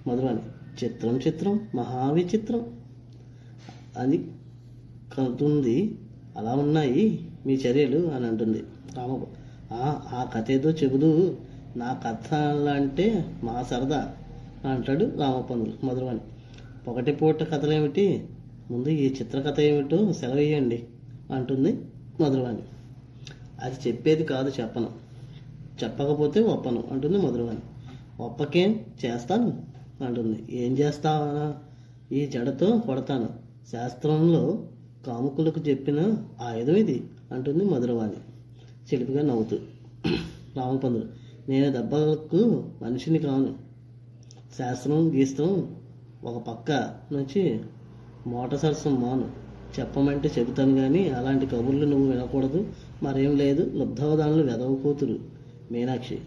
[0.10, 0.40] మధువాని
[0.84, 2.80] చిత్రం చిత్రం మహావిచిత్రం.
[3.98, 4.18] అది
[5.18, 5.98] కనుతుంది
[6.38, 8.64] అలా ఉన్నాయి మీ చర్యలు అని అంటుంది
[8.98, 9.39] రామబాబు.
[9.74, 11.38] "ఆ, కథ ఏదో చెబుదు.
[11.78, 12.34] నా కథ
[12.70, 14.16] అంటే మా సరదా
[14.66, 16.20] అంటాడు రామప్పందులు మధురవాణి.
[16.88, 18.28] ఒకటి పూట కథలేమిటి?
[18.72, 20.84] ముందు ఈ చిత్రకథ ఏమిటో సెలవేయండి
[21.34, 21.82] అంటుంది
[22.22, 22.62] మధురవాణి.
[23.62, 24.90] అది చెప్పేది కాదు చెప్పను.
[25.84, 27.60] చెప్పకపోతే ఒప్పను అంటుంది మధురవాణి.
[28.20, 28.80] ఒప్పకేం?
[29.06, 29.62] చేస్తాను
[30.04, 30.44] అంటుంది.
[30.52, 31.54] ఏం చేస్తావా
[32.12, 33.30] ఈ జడతో కొడతాను.
[33.72, 34.64] శాస్త్రంలో
[35.08, 38.16] కాముకులకు చెప్పిన ఆయుధం ఇది అంటుంది మధురవాణి.
[38.94, 39.58] చిలిపిగా నవ్వుతూ.
[40.58, 41.04] రామపందులు
[41.50, 43.54] నేను దెబ్బలకు మనిషిని కాను.
[44.58, 45.76] శాస్త్రం గీస్త్రం
[46.24, 46.72] ఒక పక్క
[47.12, 47.60] నుంచి
[48.28, 49.50] మోట సరసం మాను.
[49.80, 52.68] చెప్పమంటే చెబుతాను కానీ అలాంటి కబుర్లు నువ్వు వినకూడదు.
[53.04, 55.20] మరేం లేదు లబ్ధవదానులు వెదవ కూతురు
[55.72, 56.20] మీనాక్షి.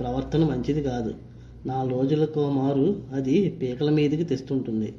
[0.00, 1.14] ప్రవర్తన మంచిది కాదు.
[1.66, 4.94] నా రోజులకు మారు అది పీకల మీదకి తెస్తుంటుంది.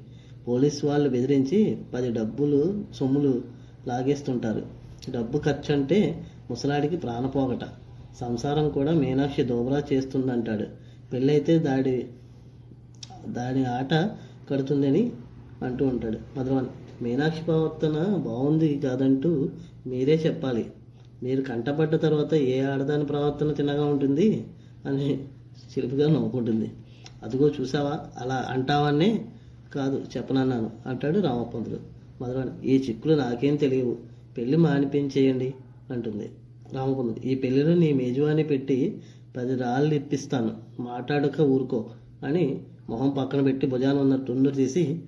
[0.47, 3.41] పోలీస్ వాళ్ళు బెదిరించి పది డబ్బులు సొమ్ములు
[3.87, 4.65] లాగేస్తుంటారు.
[5.09, 7.63] డబ్బు ఖర్చు అంటే ముసలాడికి ప్రాణపోగట.
[8.19, 10.65] సంసారం కూడా మీనాక్షి దోబరా చేస్తుందంటాడు.
[11.13, 12.07] పెళ్ళైతే దాడి
[13.27, 13.93] దాని ఆట
[14.49, 15.11] కడుతుందని
[15.63, 16.39] అంటూ ఉంటాడు.
[16.39, 16.65] మధురవన్
[17.03, 19.49] మీనాక్షి ప్రవర్తన బాగుంది కాదంటూ
[19.87, 20.71] మీరే చెప్పాలి.
[21.23, 24.47] మీరు కంటపడ్డ తర్వాత ఏ ఆడదాని ప్రవర్తన తినగా ఉంటుంది
[24.85, 25.23] అని
[25.55, 26.71] చిలిపిగా నవ్వుకుంటుంది.
[27.23, 27.99] అదిగో చూసావా?
[28.17, 29.25] అలా అంటావనే
[29.75, 31.79] కాదు చెప్పనన్నాను అంటాడు రామపంతుడు
[32.23, 33.97] మధురాని ఈ చిక్కులు నాకేం తెలియవు.
[34.37, 35.53] పెళ్ళి మానిపించేయండి
[35.91, 36.29] అంటుంది.
[36.73, 39.01] రామపంతులు ఈ పెళ్ళిలో నీ మేజువాని పెట్టి
[39.37, 41.89] పది రాళ్ళు ఇప్పిస్తాను మాట్లాడక ఊరుకో
[42.25, 44.99] అని మొహం పక్కన పెట్టి భుజాన ఉన్న తుండు తీసి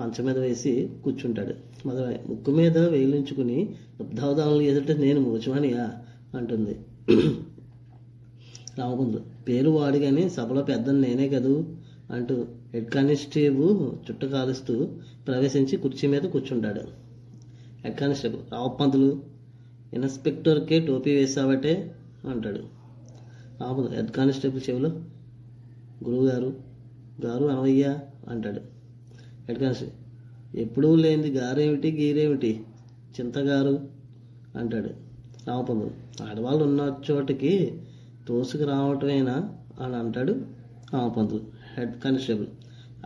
[0.00, 1.54] మంచం మీద వేసి కూర్చుంటాడు.
[1.88, 5.92] మొదలై ముక్కు మీద వేలించుకుని దుగ్ధవదాములు ఎదుట నేను మూచవానియా
[6.34, 6.76] అంటుంది.
[8.78, 11.64] రామకుందు పేరు వాడిగానే సభలో పెద్దని నేనే కదూ?
[12.10, 12.44] అంటూ
[12.74, 14.88] హెడ్ కానిస్టేబుల్ చుట్ట కాలుస్తూ
[15.26, 16.80] ప్రవేశించి కుర్చీ మీద కూర్చుంటాడు.
[17.84, 19.29] హెడ్ కానిస్టేబుల్ రావపంతులు
[19.94, 21.94] ఇన్స్పెక్టర్కే టోపీ వేసావటే
[22.30, 22.60] అంటాడు.
[23.64, 24.88] ఆపదు హెడ్ కానిస్టేబుల్ చెవిలో
[26.04, 26.56] గురువు గారు
[27.26, 28.60] గారు అనవయ్యా అంటాడు.
[29.48, 29.96] హెడ్ కానిస్టేబుల్
[30.60, 32.60] ఎప్పుడూ లేనిది గారేమిటి గీరేమిటి?
[33.20, 33.88] చింతగారు
[34.56, 34.90] అంటాడు.
[35.48, 35.90] రామపంతులు
[36.22, 37.80] ఆడవాళ్ళు ఉన్న చోటికి
[38.28, 40.32] తోసుకు రావటమేనా అని అంటాడు
[40.94, 41.40] రామపంతులు
[41.76, 42.46] హెడ్ కానిస్టేబుల్.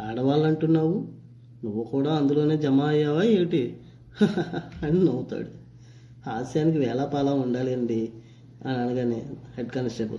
[0.01, 1.09] ఆడవాళ్ళు అంటున్నావు
[1.65, 3.77] నువ్వు కూడా అందులోనే జమ అయ్యావా ఏమిటి
[4.83, 5.64] అని నవ్వుతాడు.
[6.27, 8.13] హాస్యానికి వేలాపాలా ఉండాలి అండి
[8.67, 10.19] అని అనగానే హెడ్ కానిస్టేబుల్.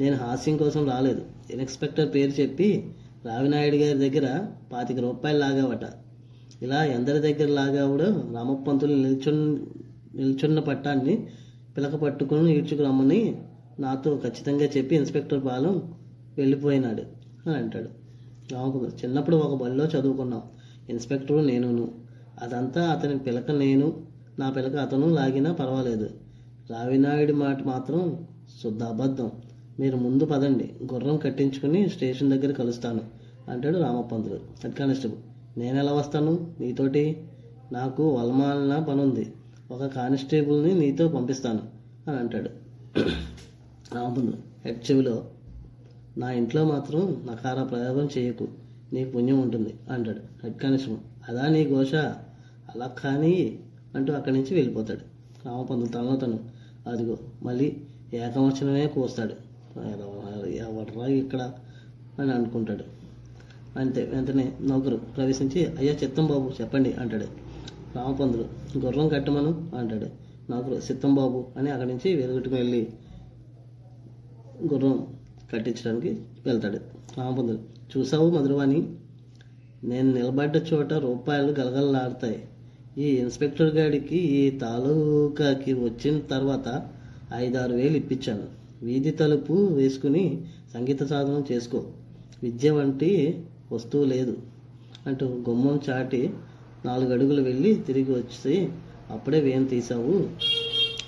[0.00, 1.22] నేను హాస్యం కోసం రాలేదు.
[1.50, 2.90] ఇన్స్పెక్టర్ పేరు చెప్పి
[3.24, 5.80] రావినాయుడు గారి దగ్గర పాతిక రూపాయలు లాగావట.
[6.62, 9.58] ఇలా ఎందరి దగ్గర లాగావుడు రామపంతులు నిల్చున్న
[10.14, 11.26] నిల్చున్న పట్టాన్ని
[11.76, 13.36] పిలక పట్టుకుని ఈడ్చుకురమ్మని
[13.80, 15.94] నాతో ఖచ్చితంగా చెప్పి ఇన్స్పెక్టర్ బాలం
[16.38, 17.02] వెళ్ళిపోయినాడు
[17.48, 17.88] అని అంటాడు.
[18.54, 20.42] రామపంతులు చిన్నప్పుడు ఒక బడిలో చదువుకున్నాం.
[20.90, 21.88] ఇన్స్పెక్టరు నేనును.
[22.42, 24.01] అదంతా అతని పిలక నేను
[24.38, 26.10] నా పిలక అతను లాగినా పర్వాలేదు.
[26.70, 28.26] రావినాయుడి మాట మాత్రం
[28.62, 29.30] శుద్ధ అబద్ధం.
[29.80, 30.72] మీరు ముందు పదండి.
[30.94, 33.00] గుర్రం కట్టించుకుని స్టేషన్ దగ్గర కలుస్తాను
[33.48, 35.18] అంటాడు రామపంతులు హెడ్ కానిస్టేబుల్
[35.60, 36.54] నేను ఎలా వస్తాను?
[36.60, 37.28] నీతోటి
[37.72, 39.32] నాకు వలమాలన పనుంది.
[39.70, 41.60] ఒక కానిస్టేబుల్ని నీతో పంపిస్తాను
[42.10, 42.50] అని అంటాడు.
[43.94, 45.24] రామపంతులు హెడ్ చెవిలో
[46.18, 48.48] నా ఇంట్లో మాత్రం నకార ప్రయోగం చేయకు.
[48.92, 51.30] నీ పుణ్యం ఉంటుంది అంటాడు హెడ్ కానిస్టేబుల్.
[51.30, 51.94] అదా నీ ఘోష?
[51.94, 53.58] అలా కానీ
[53.94, 55.00] అంటూ అక్కడి నుంచి వెళ్ళిపోతాడు.
[55.46, 56.38] రామ పొందుతానో తను
[56.86, 57.76] అదిగో మళ్ళీ
[58.14, 59.34] ఏకవచనమే కోస్తాడు.
[60.46, 61.52] ఎవడరా ఇక్కడ?
[62.18, 62.84] అని అనుకుంటాడు.
[63.78, 67.24] అంతే వెంటనే నౌకరు ప్రవేశించి అయ్యా చిత్తం బాబు చెప్పండి అంటాడు.
[67.96, 68.44] రామపందులు
[68.78, 70.06] గుర్రం కట్టమను అంటాడు.
[70.52, 72.88] నౌకరు చిత్తం బాబు అని అక్కడి నుంచి వెలుగుట్టుకు వెళ్ళి
[74.72, 75.06] గుర్రం
[75.52, 76.08] కట్టించడానికి
[76.46, 76.78] వెళ్తాడు.
[77.18, 77.58] రామపందులు
[77.98, 78.96] చూసావు మధురవాణి?
[79.84, 82.48] నేను నిలబడ్డ చోట రూపాయలు గలగలలాడతాయి.
[82.98, 86.88] ఈ ఇన్స్పెక్టర్ గారికి ఈ తాలూకాకి వచ్చిన తర్వాత
[87.34, 88.42] ఐదారు వేలు ఇప్పించాను.
[88.82, 91.84] వీధి తలుపు వేసుకుని సంగీత సాధనం చేసుకో.
[92.42, 93.40] విద్య వంటి
[93.72, 94.36] వస్తువు లేదు
[95.06, 96.30] అంటూ గుమ్మం చాటి
[96.84, 98.68] నాలుగు అడుగులు వెళ్ళి తిరిగి వచ్చి
[99.10, 100.28] అప్పుడే వేయం తీసావు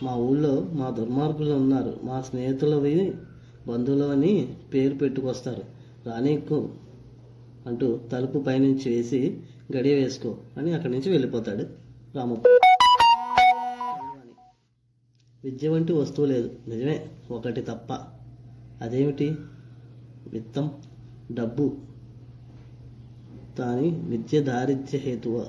[0.03, 2.01] మా ఊళ్ళో మా దుర్మార్గులు ఉన్నారు.
[2.05, 3.12] మా స్నేహితులవి
[3.68, 5.62] బంధువులు అని పేరు పెట్టుకొస్తారు.
[6.07, 6.68] రానీకు
[7.66, 9.37] అంటూ తలుపు పైనుంచి వేసి
[9.77, 11.66] గడియ వేసుకో అని అక్కడి నుంచి వెళ్ళిపోతాడు
[12.16, 12.42] రామప్ప.
[15.44, 16.50] విద్య వంటి వస్తువు లేదు.
[16.68, 17.92] నిజమే ఒకటి తప్ప.
[18.81, 19.37] అదేమిటి?
[20.29, 20.70] విత్తం
[21.33, 21.77] డబ్బు.
[23.59, 25.46] దాని విద్య దారిద్ర్య హేతువ.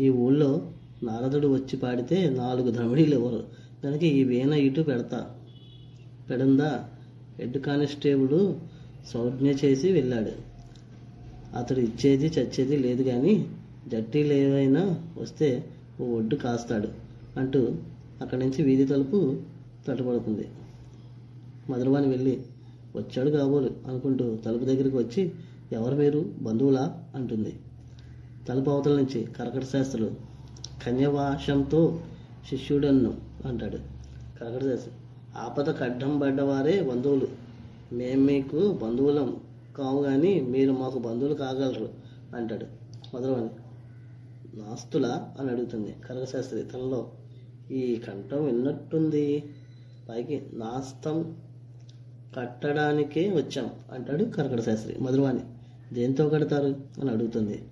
[0.00, 0.70] ఈ ఊళ్ళో
[1.02, 3.46] నారదుడు వచ్చి పాడితే నాలుగు ధమిడీలు ఎవరు?
[3.84, 5.38] దానికి ఈ వీణ ఇటు పెడతా.
[6.30, 6.88] పెడందా?
[7.38, 8.54] హెడ్ కానిస్టేబుల్
[9.06, 10.57] సౌజ్ఞ చేసి వెళ్ళాడు.
[11.56, 13.46] అతడు ఇచ్చేది చచ్చేది లేదు కానీ
[13.88, 15.64] జట్టీలు ఏవైనా వస్తే
[16.00, 16.88] ఓ ఒడ్డు కాస్తాడు
[17.36, 17.74] అంటూ
[18.22, 19.36] అక్కడి నుంచి వీధి తలుపు
[19.88, 20.48] తట్టుపడుతుంది
[21.70, 22.42] మధురవాణి వెళ్ళి
[22.96, 25.32] వచ్చాడు కాబోలు అనుకుంటూ తలుపు దగ్గరికి వచ్చి
[25.72, 26.32] ఎవరు మీరు?
[26.42, 27.04] బంధువులా?
[27.14, 27.52] అంటుంది.
[28.48, 30.10] తలుపు అవతల నుంచి కరకట శాస్త్రులు
[30.86, 32.00] కన్యవాషంతో
[32.50, 33.14] శిష్యుడన్ను
[33.46, 33.76] అంటాడు.
[34.40, 34.92] కరకట శాస్త్రి
[35.36, 37.28] ఆపద కడ్డం పడ్డవారే బంధువులు.
[37.92, 39.36] మేము మీకు బంధువులం
[39.78, 41.88] కావు కానీ మీరు మాకు బంధువులు కాగలరు
[42.36, 42.66] అంటాడు
[43.16, 43.50] మధురవాణి
[44.54, 47.12] నాస్తులా అని అడుగుతుంది కరకశాస్త్రి తనలో.
[47.70, 49.42] ఈ కంఠం విన్నట్టుంది.
[50.08, 51.36] పైకి నాస్తం
[52.36, 55.40] కట్టడానికే వచ్చాం అంటాడు కరకట శాస్త్రి మధురవాణి.
[55.94, 56.66] దేంతో కడతారు
[57.00, 57.62] అని అడుగుతుంది.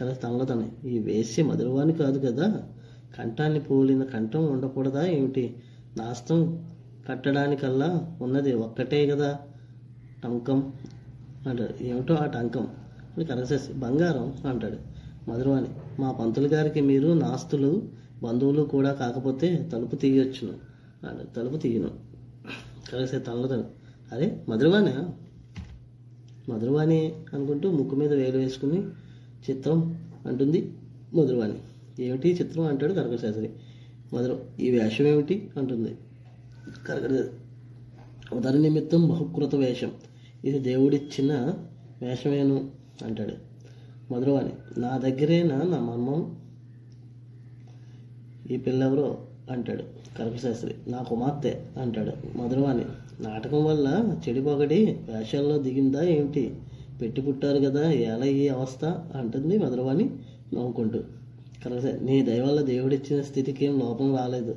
[0.00, 2.68] కదా తనలో తను ఈ వేసి మధురవాణి కాదు కదా.
[3.18, 5.56] కంఠాన్ని పోలిన కంఠం ఉండకూడదా ఏమిటి?
[5.96, 6.70] నాస్తం
[7.08, 9.38] కట్టడానికల్లా ఉన్నది ఒక్కటే కదా.
[10.24, 10.72] టంకం
[11.46, 12.68] అంటాడు ఏమిటో ఆ టంకం?
[13.16, 13.24] అని
[13.72, 14.94] బంగారం అంటాడు.
[15.30, 15.66] మధురవాణి
[16.00, 17.82] మా పంతులు గారికి మీరు నాస్తులు
[18.22, 20.52] బంధువులు కూడా కాకపోతే తలుపు తీయొచ్చును
[21.08, 21.90] అంటాడు తలుపు తీయను.
[22.92, 23.64] కలిసే తనలో
[24.12, 24.92] అరే మధురవాణి
[26.52, 28.86] మధురవాణి అనుకుంటూ ముక్కు మీద వేలు వేసుకుని
[29.50, 30.72] చిత్రం అంటుంది
[31.14, 31.58] మధురవాణి.
[32.02, 32.64] ఏమిటి చిత్రం?
[32.64, 33.52] అంటాడు కరకట మధురం
[34.14, 35.50] మధుర ఈ వేషం ఏమిటి?
[35.56, 35.98] అంటుంది
[36.88, 37.28] కరకట
[38.34, 39.92] ఉదర నిమిత్తం బహుకృత వేషం
[40.44, 41.54] ఇది దేవుడిచ్చిన
[42.02, 42.70] వేషమేను
[43.04, 43.32] అంటాడు.
[44.12, 46.36] మధురవాణి నా దగ్గరేనా నా మర్మం?
[48.50, 49.18] ఈ పిల్లెవరో
[49.50, 49.82] అంటాడు
[50.18, 52.84] కరపశాస్త్రి నా కుమార్తె అంటాడు మధురవాణి.
[53.20, 56.54] నాటకం వల్ల చెడిపోగడి వేషాల్లో దిగిందా ఏమిటి?
[57.02, 60.10] పెట్టి పుట్టారు కదా ఎలా ఈ అవస్థ అంటుంది మధురవాణి
[60.54, 60.98] నవ్వుకుంటూ.
[61.64, 64.56] కరపశాస్త్రి నీ దయవల్ల దేవుడిచ్చిన స్థితికి ఏం లోపం రాలేదు.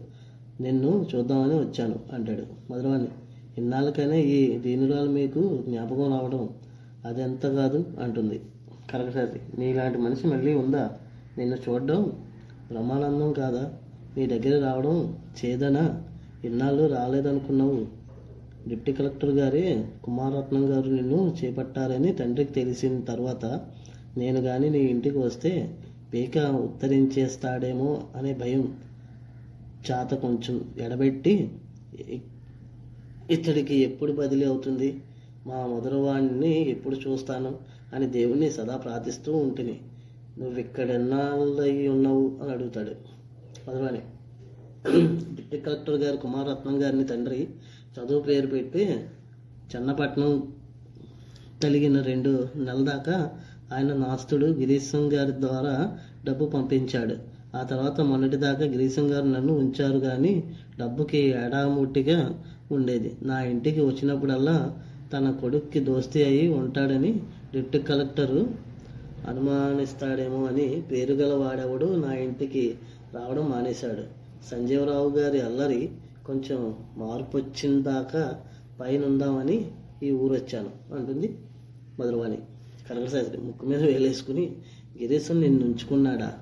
[0.62, 3.08] నిన్ను చూద్దామని వచ్చాను అంటాడు మధురవాణి.
[3.58, 6.50] ఇన్నాళ్ళకైనా ఈ దీనిరాలు మీకు జ్ఞాపకం రావడం
[7.06, 8.42] అదెంత కాదు అంటుంది.
[8.92, 10.98] కరకసారి నీలాంటి మనిషి మళ్ళీ ఉందా?
[11.38, 12.12] నిన్ను చూడడం
[12.72, 13.74] బ్రహ్మానందం కాదా?
[14.18, 16.04] నీ దగ్గర రావడం చేదనా?
[16.46, 17.86] ఇన్నాళ్ళు రాలేదనుకున్నావు.
[18.68, 23.46] డిప్టీ కలెక్టర్ గారే కుమారరత్నం గారు నిన్ను చేపట్టారని తండ్రికి తెలిసిన తర్వాత
[24.18, 25.78] నేను కానీ నీ ఇంటికి వస్తే
[26.14, 28.76] పీక ఉత్తరించేస్తాడేమో అనే భయం
[29.92, 31.52] చాత కొంచెం ఎడబెట్టి
[33.32, 35.02] ఇతడికి ఎప్పుడు బదిలీ అవుతుంది?
[35.48, 37.52] మా మొదలవాడిని ఎప్పుడు చూస్తాను?
[37.94, 39.76] అని దేవుణ్ణి సదా ప్రార్థిస్తూ ఉంటుంది
[40.40, 42.94] నువ్వు ఇక్కడ ఉన్నావు అని అడుగుతాడు
[43.68, 44.02] మొదలవాణి
[45.60, 47.48] కలెక్టర్ గారు కుమారరత్నం గారిని తండ్రి
[47.94, 48.84] చదువు పేరు పెట్టి
[49.72, 50.32] చెన్నపట్నం
[51.64, 53.16] కలిగిన రెండు నెలల దాకా
[53.72, 57.16] ఆయన నాస్తుడు గిరీశం గారి ద్వారా డబ్బు పంపించాడు.
[57.56, 60.44] ఆ తర్వాత మొన్నటి దాకా గిరీశం గారు నన్ను ఉంచారు కానీ
[60.80, 62.18] డబ్బుకి ఎడాముట్టిగా
[62.72, 63.18] ఉండేది.
[63.22, 64.78] నా ఇంటికి వచ్చినప్పుడల్లా
[65.14, 67.22] తన కొడుక్కి దోస్తీ అయి ఉంటాడని
[67.54, 68.48] డిప్టీ కలెక్టరు
[69.28, 72.76] అనుమానిస్తాడేమో అని పేరు గల వాడెవడు నా ఇంటికి
[73.14, 74.04] రావడం మానేశాడు.
[74.52, 75.90] సంజీవరావు గారి అల్లరి
[76.26, 78.36] కొంచెం మార్పు వచ్చిన దాకా
[78.80, 79.66] పైన ఉందామని
[80.04, 81.38] ఈ ఊరు వచ్చాను అంటుంది
[82.00, 82.38] మధురవాణి.
[82.90, 84.56] కనకశాస్త్రి ముక్కు మీద వేలేసుకుని
[85.02, 86.34] గిరీశం నిన్ను ఉంచుకున్నాడా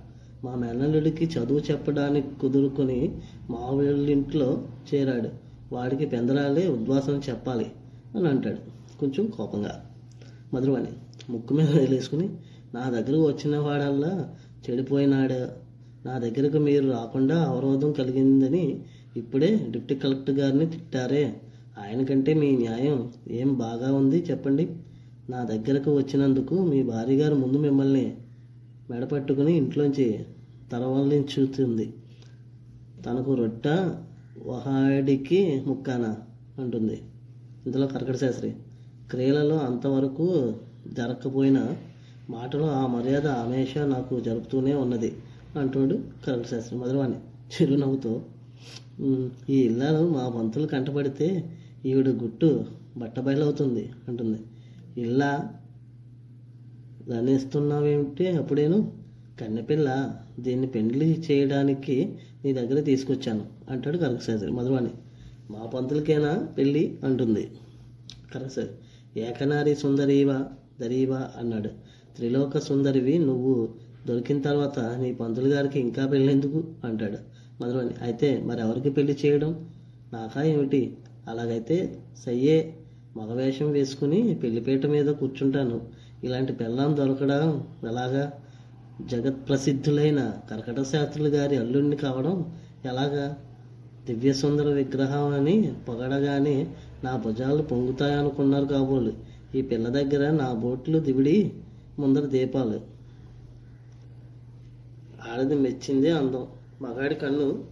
[0.44, 5.45] మా మేనల్లుడికి చదువు చెప్పడానికి కుదురుకొని మా వీళ్ళింట్లో చేరాడు.
[5.76, 7.72] వాడికి పెందరాలే ఉద్వాసం చెప్పాలి
[8.16, 8.58] అని అంటాడు.
[9.00, 9.86] కొంచెం కోపంగా.
[10.54, 10.92] మధురవాణి
[11.30, 12.30] ముక్కు మీద వేలేసుకుని
[12.76, 14.36] నా దగ్గరకు వచ్చిన వాడల్లా
[14.70, 15.40] చెడిపోయినాడు.
[16.08, 18.80] నా దగ్గరకు మీరు రాకుండా అవరోధం కలిగిందని
[19.18, 21.42] ఇప్పుడే డిప్యూటీ కలెక్టర్ గారిని తిట్టారే.
[21.78, 24.70] ఆయన కంటే మీ న్యాయం ఏం బాగా ఉంది చెప్పండి.
[25.30, 28.18] నా దగ్గరకు వచ్చినందుకు మీ భార్య గారు ముందు మిమ్మల్ని
[28.90, 30.26] మెడపట్టుకుని ఇంట్లోంచి
[30.72, 31.94] తరవలించుతుంది.
[33.06, 33.68] తనకు రొట్ట
[34.44, 36.16] వహాడికి ముక్కాన
[36.60, 37.02] అంటుంది.
[37.66, 38.56] ఇందులో కర్కట శాస్త్రి
[39.12, 40.54] క్రియలలో అంతవరకు
[40.88, 41.78] జరగకపోయినా
[42.30, 45.14] మాటలో ఆ మర్యాద ఆమేష నాకు జరుపుతూనే ఉన్నది
[45.56, 47.16] అంటాడు కర్కట శాస్త్రి మధురవాణి.
[47.54, 48.22] చిరునవ్వుతో
[49.50, 51.50] ఈ ఇల్లాలు మా పంతులు కంటపడితే
[51.86, 52.66] ఈవిడ గుట్టు
[52.98, 54.40] బట్టబయలవుతుంది అంటుంది.
[55.02, 55.50] ఇల్లా
[57.10, 59.05] రణిస్తున్నావేమిటి అప్పుడేను?
[59.42, 64.90] కన్నెపిల్ల దీన్ని పెండ్లి చేయడానికి నీ దగ్గర తీసుకొచ్చాను అంటాడు కనకశాస్త్రి మధువాణి
[65.52, 67.52] మా పంతులకేనా పెళ్ళి అంటుంది.
[68.34, 70.46] కనకశాస్త్రి ఏకనారి సుందరీవ
[70.80, 71.70] దరీవా అన్నాడు.
[72.16, 73.70] త్రిలోక సుందరివి నువ్వు
[74.08, 77.18] దొరికిన తర్వాత నీ పంతులు గారికి ఇంకా పెళ్ళెందుకు అంటాడు
[77.64, 79.70] మధువాణి అయితే మరెవరికి పెళ్ళి చేయడం?
[80.14, 80.98] నాకా ఏమిటి?
[81.28, 82.74] అలాగైతే సయ్యే
[83.18, 85.82] మగవేషం వేసుకుని పెళ్ళిపీట మీద కూర్చుంటాను.
[86.24, 88.32] ఇలాంటి పెళ్ళాం దొరకడం ఎలాగా?
[89.02, 92.56] జగత్ ప్రసిద్ధులైన కర్కట శాస్త్రులు గారి అల్లుడిని కావడం
[92.86, 93.38] ఎలాగా?
[94.06, 99.14] దివ్య సుందర విగ్రహం అని పొగడగానే నా భుజాలు పొంగుతాయనుకున్నారు కాబోలు.
[99.56, 101.54] ఈ పిల్ల దగ్గర నా బోట్లు దివిడి
[102.00, 102.82] ముందర దీపాలు.
[105.32, 106.48] ఆడది మెచ్చిందే అందం.
[106.82, 107.64] మగాడి కన్ను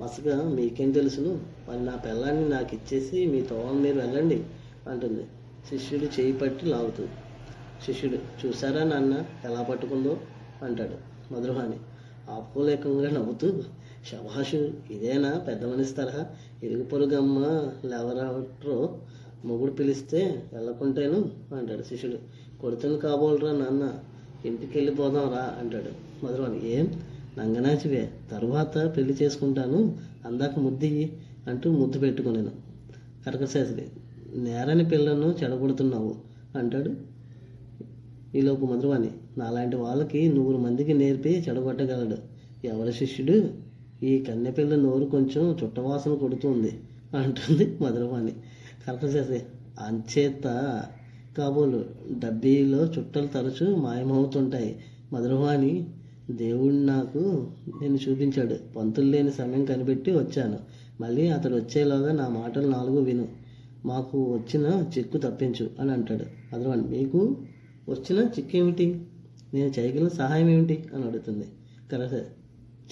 [0.00, 1.40] మసగా మీకేం తెలుసును?
[1.68, 4.44] మరి నా పిల్లాన్ని నాకు ఇచ్చేసి మీ తోవని మీరు వెళ్ళండి
[4.88, 5.22] అంటుంది.
[5.70, 7.10] శిష్యుడు చేయి పట్టి లాగుతుంది
[7.84, 10.12] శిష్యుడు చూసారా నాన్న ఎలా పట్టుకుందో?
[10.62, 10.96] అంటాడు
[11.32, 11.78] మధురవాణి
[12.28, 13.48] ఆపుకోలేకంగా నవ్వుతూ
[14.10, 16.22] శభాషు ఇదేనా పెద్ద మనిషి తరహా?
[16.62, 17.38] ఇరుగు పొరుగమ్మ
[17.84, 18.76] లేవరావట్రో
[19.44, 20.20] మొగుడు పిలిస్తే
[20.52, 21.18] వెళ్ళకుంటేను?
[21.54, 22.18] అంటాడు శిష్యుడు.
[22.60, 23.84] కొడుతుని కాబోలరా నాన్న
[24.44, 25.92] ఇంటికి వెళ్ళిపోదాం రా అంటాడు
[26.24, 26.86] మధురవాణి ఏం?
[27.38, 29.80] నంగనాచివే తరువాత పెళ్ళి చేసుకుంటాను
[30.26, 30.90] అందాక ముద్ది
[31.46, 32.52] అంటూ ముద్దు పెట్టుకున్నాను
[33.26, 33.84] కరకశాస్త్రి
[34.36, 36.12] నేరని పిల్లను చెడగొడుతున్నావు
[36.58, 36.90] అంటాడు
[38.34, 42.16] ఈలోపు మధురవాణి నాలాంటి వాళ్ళకి నూరు మందికి నేర్పి చెడగొట్టగలడు.
[42.66, 43.48] ఎవరి శిష్యుడు?
[44.04, 46.80] ఈ కన్నెపిల్ల నోరు కొంచెం చుట్టవాసన కొడుతుంది
[47.16, 48.32] అంటుంది మధురవాణి
[48.86, 49.46] కరెక్ట్ చేసే
[49.80, 50.44] అంచేత
[51.38, 51.84] కాబోలు
[52.18, 54.76] డబ్బీలో చుట్టలు తరచూ మాయమవుతుంటాయి.
[55.12, 55.86] మధురవాణి
[56.30, 57.48] దేవుడు నాకు
[57.82, 58.74] నేను చూపించాడు.
[58.76, 60.58] పంతులు లేని సమయం కనిపెట్టి వచ్చాను.
[61.00, 63.28] మళ్ళీ అతడు వచ్చేలాగా నా మాటలు నాలుగు విను.
[63.84, 66.54] మాకు వచ్చిన చిక్కు తప్పించు అని అంటాడు.
[66.54, 67.36] మధురవాణి మీకు
[67.88, 69.06] వచ్చిన చిక్కు ఏమిటి
[69.54, 71.46] నేను చేయగలిగిన సహాయం ఏమిటి అని అడుగుతుంది.
[71.92, 72.28] కరెక్ట్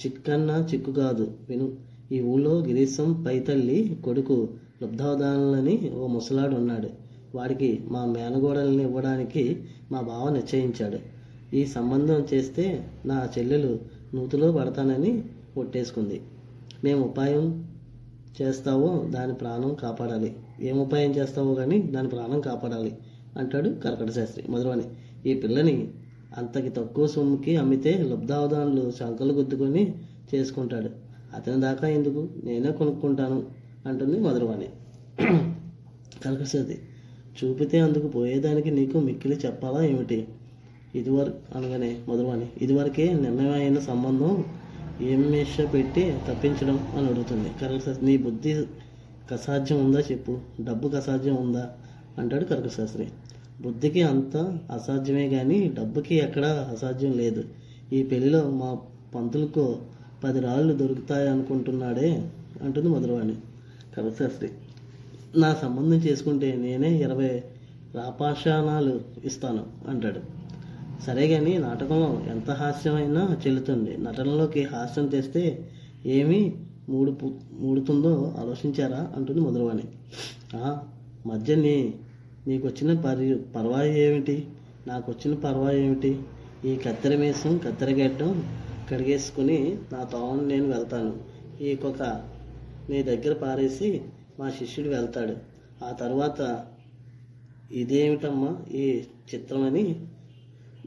[0.05, 1.37] చిక్కన్నా చిక్కు కాదు.
[1.49, 1.71] విను.
[2.11, 4.49] ఈ ఊళ్ళో గిరీశం పైతల్లి కొడుకు
[4.81, 6.89] లుబ్ధావధానులని ఓ ముసలాడు ఉన్నాడు.
[7.35, 10.97] వాడికి మా మేనగోడల్ని ఇవ్వడానికి మా బావ నిశ్చయించాడు.
[11.55, 13.79] ఈ సంబంధం చేస్తే నా చెల్లెలు
[14.13, 15.23] నూతులో పడతానని
[15.57, 16.21] ఒట్టేసుకుంది.
[16.83, 17.73] మేము ఉపాయం
[18.41, 20.35] చేస్తావో దాని ప్రాణం కాపాడాలి.
[20.61, 22.97] ఏం ఉపాయం చేస్తావో కానీ దాని ప్రాణం కాపాడాలి.
[23.37, 24.51] అంటాడు కర్కట శాస్త్రి.
[24.51, 24.83] మధురవాణి
[25.29, 25.87] ఈ పిల్లని
[26.37, 29.93] అంతకి తక్కువ సొమ్ముకి అమ్మితే లబ్ధావధానులు శంకలు గుద్దుకొని
[30.35, 30.89] చేసుకుంటాడు.
[31.35, 32.27] అతని దాకా ఎందుకు?
[32.43, 33.43] నేనే కొనుక్కుంటాను
[33.85, 34.65] అంటుంది మధురవాణి
[36.25, 36.77] కర్కట శాస్త్రి
[37.43, 40.27] చూపితే అందుకు పోయేదానికి నీకు మిక్కిలి చెప్పాలా ఏమిటి?
[40.95, 44.45] ఇదివరకు అనగానే మధురవాణి ఇదివరకే నిర్ణయమైన సంబంధం
[45.01, 47.49] ఏమేష పెట్టి తప్పించడం అని అడుగుతుంది.
[47.61, 48.63] కరెక్ట్ నీ బుద్ధి
[49.31, 50.37] కసాధ్యం ఉందా చెప్పు.
[50.61, 51.71] డబ్బు కసాధ్యం ఉందా?
[52.17, 53.07] అంటాడు కనకశాస్త్రి
[53.61, 54.37] బుద్ధికి అంత
[54.71, 57.43] అసాధ్యమే కానీ డబ్బుకి ఎక్కడా అసాధ్యం లేదు.
[57.93, 58.77] ఈ పెళ్ళిలో మా
[59.15, 59.77] పంతులకు
[60.23, 62.31] పది రాళ్ళు దొరుకుతాయి అనుకుంటున్నాడే
[62.63, 63.35] అంటుంది మధురవాణి.
[63.97, 64.49] కవిశాస్త్రి
[65.35, 67.43] నా సంబంధం చేసుకుంటే నేనే ఇరవై
[67.95, 70.19] రాపాషాణాలు ఇస్తాను అంటాడు.
[71.03, 73.97] సరే కానీ నాటకంలో ఎంత హాస్యమైనా చెల్లుతుంది.
[73.97, 75.69] నటనలోకి హాస్యం తెస్తే
[76.05, 76.55] ఏమి
[76.89, 77.17] మూడు
[77.51, 79.83] మూడుతుందో ఆలోచించారా అంటుంది మధురవాణి.
[81.25, 81.93] మధ్య నీ
[82.47, 84.47] నీకు వచ్చిన పరి పర్వాయి ఏమిటి?
[84.87, 86.19] నాకు వచ్చిన పర్వాయి ఏమిటి?
[86.65, 88.43] ఈ కత్తెర మీసం కత్తెరగడ్డం
[88.91, 91.13] కడిగేసుకుని నా తోమను నేను వెళ్తాను.
[91.63, 92.03] ఈ కుక్క
[92.89, 94.01] నీ దగ్గర పారేసి
[94.39, 95.35] మా శిష్యుడు వెళ్తాడు.
[95.85, 96.65] ఆ తర్వాత
[97.71, 99.03] ఇదేమిటమ్మా ఈ
[99.35, 100.05] చిత్రమని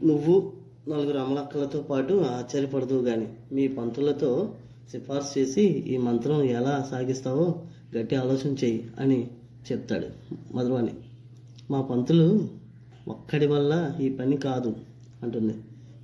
[0.04, 0.52] నువ్వు
[0.88, 4.54] నలుగురు అమలక్కలతో పాటు ఆశ్చర్యపడదు కానీ మీ పంతులతో
[4.90, 7.62] సిఫార్సు చేసి ఈ మంత్రం ఎలా సాగిస్తావో
[7.96, 9.30] గట్టి ఆలోచన చెయ్యి అని
[9.72, 10.06] చెప్తాడు
[10.56, 10.92] మధురవాణి
[11.70, 12.48] మా పంతులు
[13.08, 14.76] ఒక్కడి వల్ల ఈ పని కాదు
[15.22, 15.54] అంటుంది.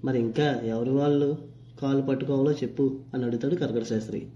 [0.05, 1.37] మరి ఇంకా ఎవరి వాళ్ళు
[1.83, 4.27] కాలు పట్టుకోవాలో చెప్పు అని అడుగుతాడు కరకట శాస్త్రి.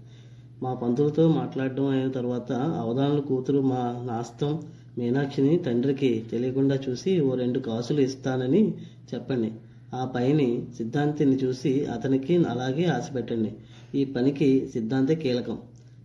[0.63, 4.61] మా పంతులతో మాట్లాడడం అయిన తర్వాత అవధానుల కూతురు మా నాస్తం
[4.97, 8.73] మీనాక్షిని తండ్రికి తెలియకుండా చూసి ఓ రెండు కాసులు ఇస్తానని
[9.13, 9.51] చెప్పండి.
[9.95, 13.51] ఆ పైని సిద్ధాంతిని చూసి అతనికి అలాగే ఆశ పెట్టండి.
[13.95, 15.57] ఈ పనికి సిద్ధాంతే కీలకం.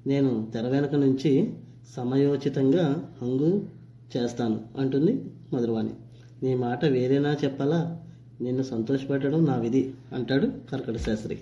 [0.07, 1.55] నేను తెర వెనక నుంచి
[1.97, 3.82] సమయోచితంగా హంగు
[4.17, 5.91] చేస్తాను అంటుంది మధురవాణి.
[6.43, 8.01] నీ మాట వేరేనా చెప్పాలా?
[8.41, 11.39] నిన్ను సంతోషపెట్టడం నా విధి అంటాడు కర్కట శాస్త్రి.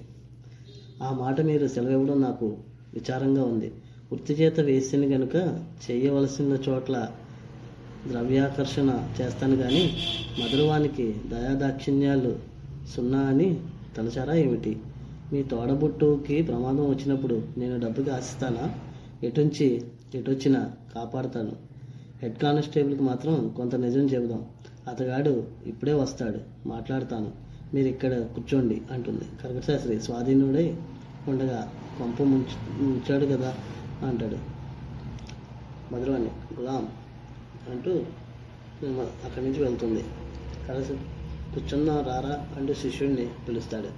[1.03, 2.57] ఆ మాట మీరు సెలవివ్వడం నాకు
[2.95, 3.73] విచారంగా ఉంది.
[4.13, 7.09] వృత్తి చేత వేసిన కనుక చేయవలసిన చోట్ల
[8.09, 9.97] ద్రవ్యాకర్షణ చేస్తాను కానీ
[10.41, 12.37] మధురవానికి దయాదాక్షిణ్యాలు
[12.97, 13.61] సున్నా అని
[13.97, 14.79] తలచారా ఏమిటి?
[15.33, 18.75] మీ తోడబుట్టుకి ప్రమాదం వచ్చినప్పుడు నేను డబ్బుకి ఆశిస్తానా?
[19.23, 19.83] ఎటుంచి
[20.15, 21.70] ఎటొచ్చినా కాపాడుతాను.
[22.23, 24.45] హెడ్ కానిస్టేబుల్కి మాత్రం కొంత నిజం చెబుదాం.
[24.89, 26.69] అతగాడు ఇప్పుడే వస్తాడు.
[26.69, 27.33] మాట్లాడతాను.
[27.75, 29.25] మీరు ఇక్కడ కూర్చోండి అంటుంది.
[29.45, 30.77] కనకశాస్త్రి స్వాధీనుడై
[31.29, 33.55] ఉండగా కొంప ముంచు ముంచాడు కదా
[34.03, 34.37] అంటాడు.
[35.95, 36.31] మధురవాణి
[36.61, 36.89] గులాం
[37.71, 37.93] అంటూ
[38.83, 40.05] మేము అక్కడి నుంచి వెళ్తుంది.
[40.69, 40.93] కలిసి
[41.55, 43.89] కూర్చున్నా రారా అంటూ శిష్యుడిని పిలుస్తాడు.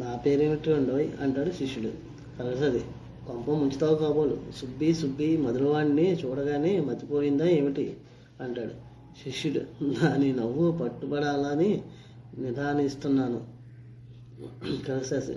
[0.00, 1.92] నా పేరేమిటి ఉండవు అంటాడు శిష్యుడు.
[2.38, 2.84] కలసది
[3.26, 4.38] కొంప ముంచుతావు కాబోలు.
[4.56, 7.96] సుబ్బి సుబ్బి మధురవాణ్ణి చూడగానే మతిపోయిందా ఏమిటి?
[8.40, 8.94] అంటాడు.
[9.24, 9.60] శిష్యుడు
[10.02, 11.82] దాని నవ్వు పట్టుబడాలని
[12.38, 13.40] నిదానిస్తున్నాను
[14.88, 15.36] కలిసేసి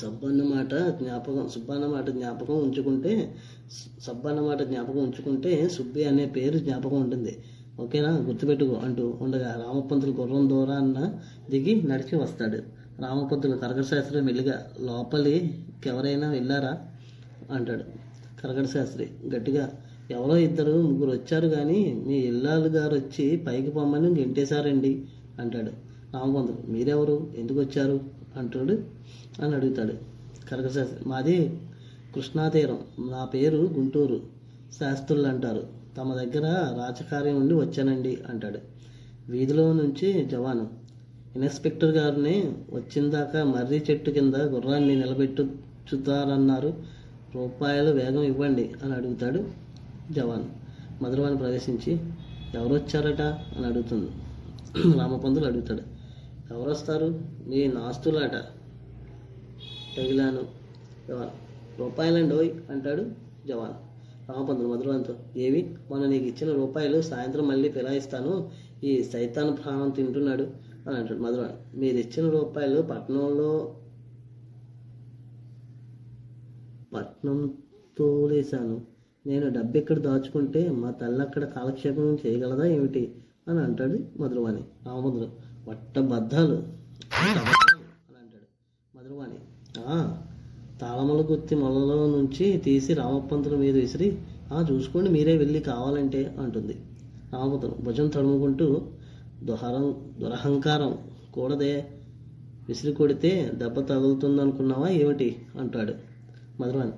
[0.00, 3.34] సబ్బన్న మాట జ్ఞాపకం సుబ్బన్న మాట జ్ఞాపకం ఉంచుకుంటే
[4.00, 7.38] సబ్బన్న మాట జ్ఞాపకం ఉంచుకుంటే సుబ్బి అనే పేరు జ్ఞాపకం ఉంటుంది.
[7.80, 8.10] ఓకేనా?
[8.16, 11.18] గుర్తుపెట్టుకో అంటూ ఉండగా రామపంతులు గుర్రం దూరాన్న
[11.50, 12.75] దిగి నడిచి వస్తాడు.
[13.00, 16.78] రామపంతులు కరగడ శాస్త్రి మెల్లిగా లోపలికి ఎవరైనా వెళ్ళారా?
[17.50, 17.84] అంటాడు
[18.42, 19.72] కరగడ శాస్త్రి గట్టిగా
[20.10, 25.04] ఎవరో ఇద్దరు ముగ్గురు వచ్చారు కానీ మీ ఇల్లాలు గారు వచ్చి పైకి పొమ్మని గెంటేశారండి
[25.40, 25.70] అంటాడు
[26.14, 27.30] రామపంతులు మీరెవరు?
[27.36, 28.00] ఎందుకు వచ్చారు?
[28.36, 28.74] అంటాడు
[29.42, 29.94] అని అడుగుతాడు
[30.50, 31.60] కరగడ శాస్త్రి మాది
[32.14, 32.78] కృష్ణా తీరం
[33.10, 34.20] నా పేరు గుంటూరు.
[34.80, 35.62] శాస్త్రులు అంటారు.
[35.96, 36.46] తమ దగ్గర
[36.78, 38.58] రాజకార్యం ఉండి వచ్చానండి అంటాడు.
[39.30, 40.85] వీధిలో నుంచి జవాను.
[41.36, 46.74] ఇన్స్పెక్టర్ గారిని వచ్చిందాకా మర్రి చెట్టు కింద గుర్రాన్ని నిలబెట్టుచుతారన్నారు.
[47.34, 49.44] రూపాయలు వేగం ఇవ్వండి అని అడుగుతాడు
[50.12, 50.44] జవాన్.
[51.04, 52.00] మధురవాణి ప్రవేశించి
[52.54, 54.10] ఎవరు వచ్చారట అని అడుగుతుంది.
[54.98, 55.82] రామపందులు అడుగుతాడు
[56.54, 58.32] ఎవరు వస్తారు మీ నాస్తులాట.
[59.96, 60.40] తగిలాను.
[61.08, 61.30] జవాన్
[61.78, 62.34] రూపాయలండి?
[62.34, 63.06] ఓయ్ అంటాడు
[63.46, 63.74] జవాన్.
[64.30, 65.74] రామపంతులు మధురవంతో ఏవి?
[65.90, 68.50] మొన్న నీకు ఇచ్చిన రూపాయలు సాయంత్రం మళ్ళీ ఫిరాయిస్తాను
[68.84, 70.65] ఈ సైతాన్ ప్రాణం తింటున్నాడు.
[70.86, 73.50] అని అంటాడు మధురవాణి మీరు ఇచ్చిన రూపాయలు పట్నంలో
[76.94, 77.54] పట్నం
[77.98, 78.80] తోలేశాను.
[79.26, 83.14] నేను డబ్బు ఇక్కడ దాచుకుంటే మా తల్లి అక్కడ కాలక్షేపం చేయగలదా ఏమిటి
[83.48, 84.64] అని అంటాడు మధురవాణి.
[84.86, 85.28] రామభద్రుడు
[85.68, 86.54] వట్టబద్ధాలు.
[86.54, 88.46] అని అంటాడు
[88.94, 89.38] మధురవాణి.
[89.76, 90.18] తాళమల
[90.80, 94.18] తాళముల గుత్తి మొలలో నుంచి తీసి రామపంతుల మీద విసిరి
[94.52, 96.76] "ఆ, చూసుకోండి మీరే వెళ్ళి కావాలంటే అంటుంది.
[97.32, 98.66] రామపంతులు భుజం తడుముకుంటూ
[99.44, 100.98] దుహరం దురహంకారం
[101.34, 101.88] కూడదే.
[102.68, 105.46] విసిరి కొడితే దెబ్బ తగులుతుందనుకున్నావా ఏమిటి?
[105.60, 105.92] అంటాడు
[106.60, 106.92] మధురవాణి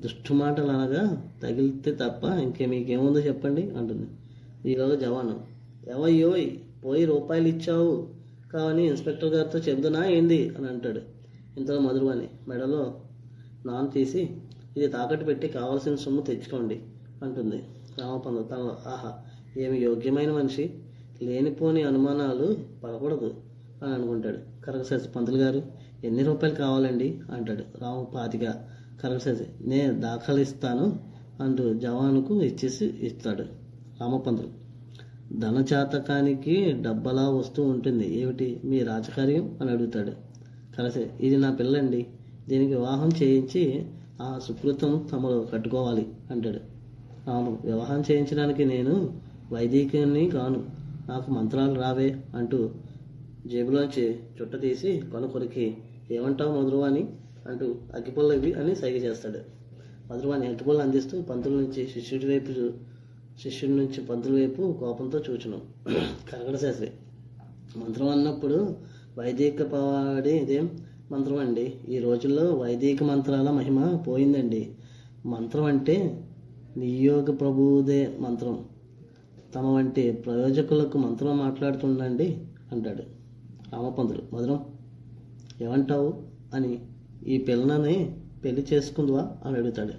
[0.00, 4.06] దుష్టు మాటలు అనగా తగిలితే తప్ప ఇంకే మీకేముందో చెప్పండి అంటుంది.
[4.72, 5.40] ఈలోగా జవాను.
[5.88, 6.50] ఎవయ్యోయ్
[6.84, 8.08] పోయి రూపాయలు ఇచ్చావు
[8.52, 10.48] కావని ఇన్స్పెక్టర్ గారితో చెబుతున్నా ఏంది?
[10.48, 11.00] అని అంటాడు.
[11.56, 13.00] ఇంతలో మధురవాణి మెడలో
[13.66, 14.30] నాన్ తీసి
[14.76, 16.80] ఇది తాకట్టు పెట్టి కావాల్సిన సొమ్ము తెచ్చుకోండి
[17.22, 17.62] అంటుంది
[17.98, 19.12] రామపంద తనలో ఆహా
[19.58, 20.74] ఏమి యోగ్యమైన మనిషి?
[21.22, 23.34] లేనిపోని అనుమానాలు పడకూడదు
[23.82, 24.66] అని అనుకుంటాడు.
[24.66, 25.62] కరగశాస్త్రి పంతులు గారు
[26.04, 27.20] ఎన్ని రూపాయలు కావాలండి?
[27.32, 27.62] అంటాడు.
[27.82, 28.76] రాము పాతిక.
[29.06, 30.98] నే నేను దాఖలిస్తాను
[31.40, 33.42] అంటూ జవానుకు ఇచ్చేసి ఇస్తాడు
[34.00, 34.66] రామపంతులు
[35.38, 38.18] ధనచాతకానికి డబ్బలా వస్తూ ఉంటుంది.
[38.20, 38.60] ఏమిటి?
[38.64, 39.58] మీ రాజకార్యం?
[39.60, 40.12] అని అడుగుతాడు.
[40.78, 42.06] కలిసి ఇది నా పిల్లండి.
[42.48, 43.86] దీనికి వివాహం చేయించి
[44.22, 46.58] ఆ సుకృతం తమరు కట్టుకోవాలి అంటాడు.
[47.26, 49.20] రాము వివాహం చేయించడానికి నేను
[49.52, 50.75] వైదికుని కాను.
[51.08, 52.58] నాకు మంత్రాలు రావే అంటూ
[53.44, 54.04] జేబులోంచి
[54.36, 55.66] చుట్ట తీసి కొనుకొరికి
[56.10, 57.02] ఏమంటావు మధురవాణి?
[57.46, 59.40] అంటూ అగ్గిపుల్ల ఇవి అని సైగ చేస్తాడు.
[60.10, 62.52] మధురవాణి అగ్గిపుల్ల అందిస్తూ పంతుల నుంచి శిష్యుడి వైపు
[63.38, 65.58] శిష్యుడి నుంచి పంతుల వైపు కోపంతో చూచును.
[66.30, 66.90] కరగడ శాస్త్రి
[67.76, 68.58] మంత్రం అన్నప్పుడు
[69.16, 70.66] వైదిక పాడే ఇదేం
[71.10, 71.66] మంత్రం అండి.
[71.88, 74.62] ఈ రోజుల్లో వైదిక మంత్రాల మహిమ పోయిందండి.
[75.24, 75.96] మంత్రం అంటే
[76.76, 78.56] నియోగ ప్రభువుదే మంత్రం.
[79.56, 83.02] తమ వంటి ప్రయోజకులకు మంత్రం మాట్లాడుతుండండి అంటాడు
[83.72, 84.64] రామపంతుడు మధురం
[85.60, 86.14] ఏమంటావు?
[86.54, 86.86] అని
[87.26, 89.32] ఈ పిల్లని పెళ్ళి చేసుకుందువా?
[89.44, 89.92] అని అడుగుతాడు.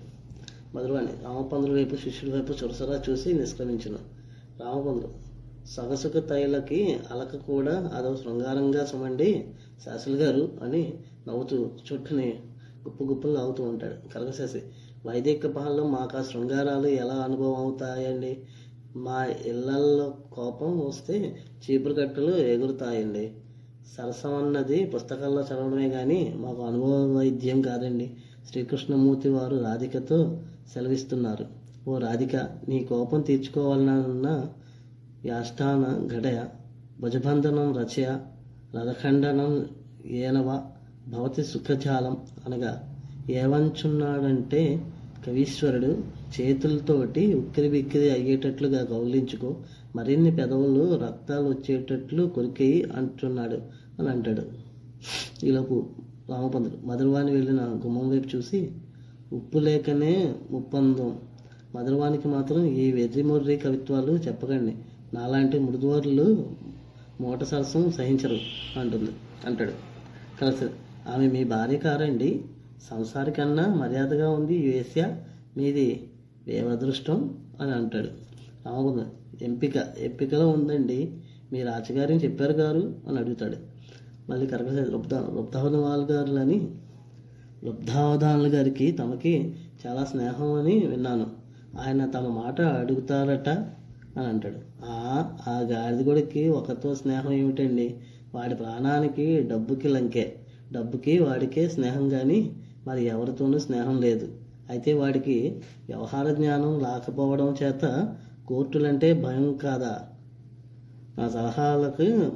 [0.77, 3.97] మధురవాణి రామపంతుడు వైపు శిష్యుడి వైపు చొరసరా చూసి నిష్క్రమించును.
[4.61, 5.13] రామపంతుడు
[5.67, 9.49] సగసుక తైలకి అలక కూడా అదో శృంగారంగా సుమండి
[9.85, 10.93] శాసులు గారు అని
[11.27, 12.39] నవ్వుతూ చుట్టూని
[12.87, 14.13] గుప్పు గుప్పులు నవ్వుతూ ఉంటాడు.
[14.13, 14.61] కరగశాసి
[15.05, 18.39] వైదిక పాలలో మాకు ఆ శృంగారాలు ఎలా అనుభవం అవుతాయండి?
[18.95, 23.31] మా ఇళ్ళల్లో కోపం వస్తే చీపురు కట్టలు ఎగురుతాయండి.
[23.97, 28.11] సరసం అన్నది పుస్తకాల్లో చదవడమే కానీ మాకు అనుభవ వైద్యం కాదండి.
[28.49, 30.39] శ్రీకృష్ణమూర్తి వారు రాధికతో
[30.73, 31.45] సెలవిస్తున్నారు.
[31.89, 32.35] ఓ రాధిక
[32.69, 34.47] నీ కోపం తీర్చుకోవాలన్న
[35.25, 36.43] యాష్టాన గడయ
[37.01, 38.17] భుజబంధనం రచయ.
[38.75, 39.69] రథఖండనం
[40.05, 40.65] ఏనవ.
[41.07, 42.95] భవతి సుఖజాలం అనగా
[43.29, 44.91] ఏవంచున్నాడంటే
[45.27, 46.03] కవీశ్వరుడు
[46.41, 49.55] చేతులతోటి ఉక్కిరి బిక్కిరి అయ్యేటట్లుగా కౌలించుకో
[49.95, 53.61] మరిన్ని పెదవులు రక్తాలు వచ్చేటట్లు కొరికేయి అంటున్నాడు
[53.99, 54.41] అని అంటాడు.
[55.45, 55.85] ఈలోపు
[56.29, 58.71] రామపంతుడు మధురవాణి వెళ్ళిన గుమ్మం వైపు చూసి
[59.33, 61.17] ఉప్పు లేకనే ముప్పందం.
[61.75, 64.75] మధురవానికి మాత్రం ఈ వెర్రిమొర్రి కవిత్వాలు చెప్పకండి.
[65.13, 66.51] నాలాంటి మృదువర్లు
[67.21, 68.37] మూట సరసం సహించరు
[68.79, 69.11] అంటుంది.
[69.45, 69.71] అంటాడు.
[70.41, 70.65] కలిసి
[71.15, 72.43] ఆమె మీ భార్య కారండి.
[72.83, 75.15] సంసారి కన్నా మర్యాదగా ఉంది ఈ వేశ్య
[75.57, 76.09] మీది
[76.47, 78.09] వేవదృష్టం అని అంటాడు.
[78.69, 79.05] అవును
[79.41, 81.11] ఎంపిక ఎంపికలో ఉందండి.
[81.51, 83.57] మీ రాజగారిని చెప్పారు గారు అని అడుగుతాడు.
[84.29, 86.71] మళ్ళీ కరగ లుబ్ధ లుబ్ధావధానుల గారులని
[87.63, 89.55] లుబ్ధావధానుల గారికి తమకి
[89.87, 91.27] చాలా స్నేహం అని విన్నాను.
[91.79, 93.49] ఆయన తమ మాట అడుగుతారట
[94.17, 94.55] అని అంటాడు.
[94.85, 97.95] ఆ ఆ గాడిద కొడుక్కి ఒకరితో స్నేహం ఏమిటండి?
[98.35, 100.35] వాడి ప్రాణానికి డబ్బుకి లంకే.
[100.71, 102.55] డబ్బుకి వాడికే స్నేహం కానీ
[102.87, 104.27] మరి ఎవరితోనూ స్నేహం లేదు.
[104.69, 105.35] అయితే వాడికి
[105.89, 108.15] వ్యవహార జ్ఞానం లేకపోవడం చేత
[108.47, 109.93] కోర్టులంటే భయం కాదా?
[111.17, 112.31] నా సలహాలకు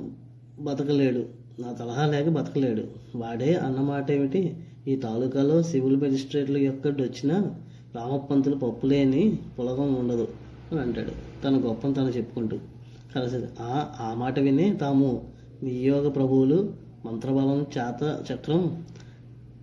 [0.62, 1.26] బతకలేడు.
[1.60, 2.84] నా సలహా లేక బతకలేడు.
[3.16, 4.42] వాడే అన్నమాట ఏమిటి?
[4.88, 7.32] ఈ తాలూకాలో సివిల్ మెజిస్ట్రేట్ల యొక్క వచ్చిన
[7.96, 10.28] రామపంతులు పప్పు లేని పులగం ఉండదు
[10.72, 11.12] అని అంటాడు.
[11.44, 12.58] తన గొప్పని తను చెప్పుకుంటూ.
[13.16, 15.32] కలిసి ఆ ఆ మాట విని తాము
[15.64, 16.74] నియోగ ప్రభువులు
[17.06, 18.86] మంత్రబలం చేత చక్రం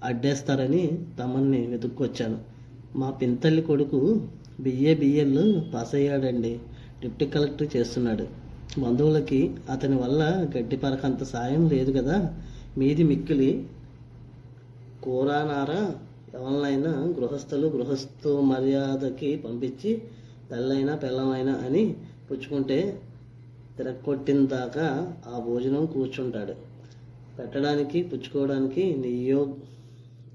[0.04, 2.38] అడ్డేస్తారని తమల్ని వెతుక్కొచ్చాను.
[2.96, 4.20] మా పింతల్లి కొడుకు
[4.60, 6.58] బిఏ బిఎల్ పాస్ అయ్యాడండి.
[7.00, 8.26] డిప్టీ కలెక్టర్ చేస్తున్నాడు.
[8.80, 12.34] బంధువులకి అతని వల్ల గడ్డి పరకంత సాయం లేదు కదా.
[12.78, 13.66] మీది మిక్కిలి
[15.02, 15.94] కూరానారా
[16.34, 20.02] ఎవరినైనా గృహస్థులు గృహస్థు మర్యాదకి పంపించి
[20.50, 21.94] తల్లైనా పిల్లమైనా అని
[22.30, 23.02] పుచ్చుకుంటే
[23.78, 26.52] తిరగొట్టిన దాకా ఆ భోజనం కూర్చుంటాడు.
[27.38, 29.52] పెట్టడానికి పుచ్చుకోవడానికి నియోగ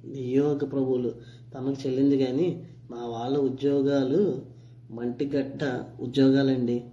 [0.05, 1.13] నియోగ ప్రభువులు
[1.53, 4.41] తమకు చెల్లింది కానీ మా వాళ్ళ ఉద్యోగాలు
[4.91, 6.83] మంటిగట్ట ఉద్యోగాలండి.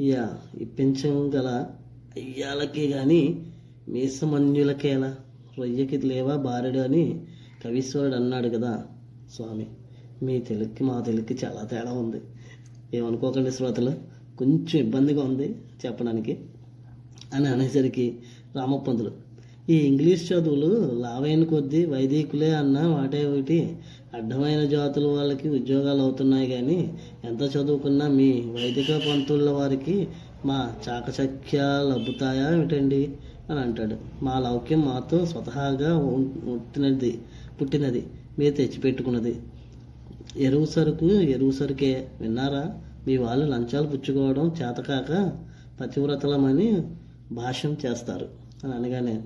[0.00, 1.66] ఇక ఇప్పించగల
[2.16, 3.46] అయ్యాలకే కానీ
[3.88, 5.16] మీసమన్యులకేలా
[5.58, 7.26] రొయ్యకి లేవా బారెడు అని
[7.64, 8.86] కవీశ్వరుడు అన్నాడు కదా
[9.34, 9.66] స్వామి.
[10.22, 12.20] మీ తెలుగుకి మా తెలుగుకి చాలా తేడా ఉంది.
[12.94, 13.92] ఏమనుకోకండి శ్రోతలు?
[14.38, 15.56] కొంచెం ఇబ్బందిగా ఉంది
[15.86, 16.38] చెప్పడానికి.
[17.34, 18.18] అని అనేసరికి
[18.56, 19.25] రామపంతులు
[19.70, 23.76] ఈ ఇంగ్లీష్ చదువులు లావైన కొద్దీ వైదికులే అన్న వాటే ఒకటి.
[24.14, 30.08] అడ్డమైన జాతుల వాళ్ళకి ఉద్యోగాలు అవుతున్నాయి కానీ ఎంత చదువుకున్నా మీ వైదిక పంతుల వారికి
[30.44, 33.10] మా చాకచక్యాలు అబ్బుతాయా ఏమిటండి?
[33.50, 34.24] అని అంటాడు.
[34.24, 37.18] మా లౌక్యం మాతో స్వతహాగా ఉం- పుట్టినది
[37.60, 38.06] పుట్టినది
[38.38, 39.38] మీరు తెచ్చిపెట్టుకున్నది.
[40.36, 42.78] ఎరువు సరుకు ఎరువు సరుకే విన్నారా?
[43.06, 45.32] మీ వాళ్ళు లంచాలు పుచ్చుకోవడం చేతకాక
[45.80, 46.82] పతివ్రతలమని
[47.32, 48.28] భాష్యం చేస్తారు.
[48.64, 49.22] అని అనగానే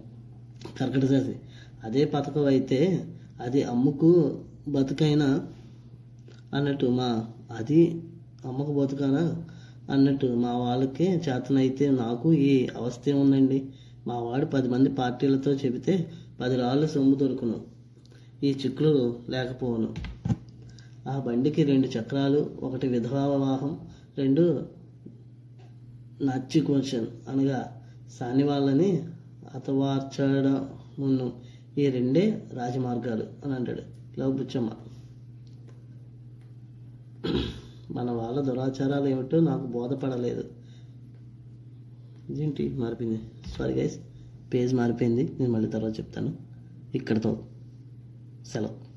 [0.78, 1.34] కర్కట చేసి
[1.84, 3.06] అదే పథకం అయితే
[3.40, 5.46] అది అమ్ముకు బతుకైనా
[6.54, 8.02] అన్నట్టు మా అది
[8.44, 9.44] అమ్మకు బతుకనా
[9.90, 13.62] అన్నట్టు మా వాళ్ళకి చేతనైతే నాకు ఈ అవస్థ ఉందండి
[14.06, 17.60] మా వాడు పది మంది పార్టీలతో చెబితే పది రాళ్ళు సొమ్ము దొరుకును
[18.42, 19.94] ఈ చిక్కులు లేకపోవును.
[21.08, 23.80] ఆ బండికి రెండు చక్రాలు ఒకటి విధవా వివాహం
[24.18, 24.66] రెండు
[26.22, 27.82] నచ్చి క్వశ్చన్ అనగా
[28.18, 29.02] సాని వాళ్ళని
[29.54, 31.32] అతవార్చడం
[31.78, 33.82] ఈ రెండే రాజమార్గాలు అని అంటాడు
[34.20, 34.70] లవ్ బుచ్చమ్మ
[37.90, 40.50] మన వాళ్ళ దురాచారాలు ఏమిటో నాకు బోధపడలేదు.
[42.30, 43.20] ఇదేంటి మారిపోయింది?
[43.56, 44.00] సారీ గైస్
[44.54, 45.36] పేజ్ మారిపోయింది.
[45.40, 46.36] నేను మళ్ళీ తర్వాత చెప్తాను.
[46.94, 47.46] ఇక్కడతో
[48.46, 48.89] సెలవు.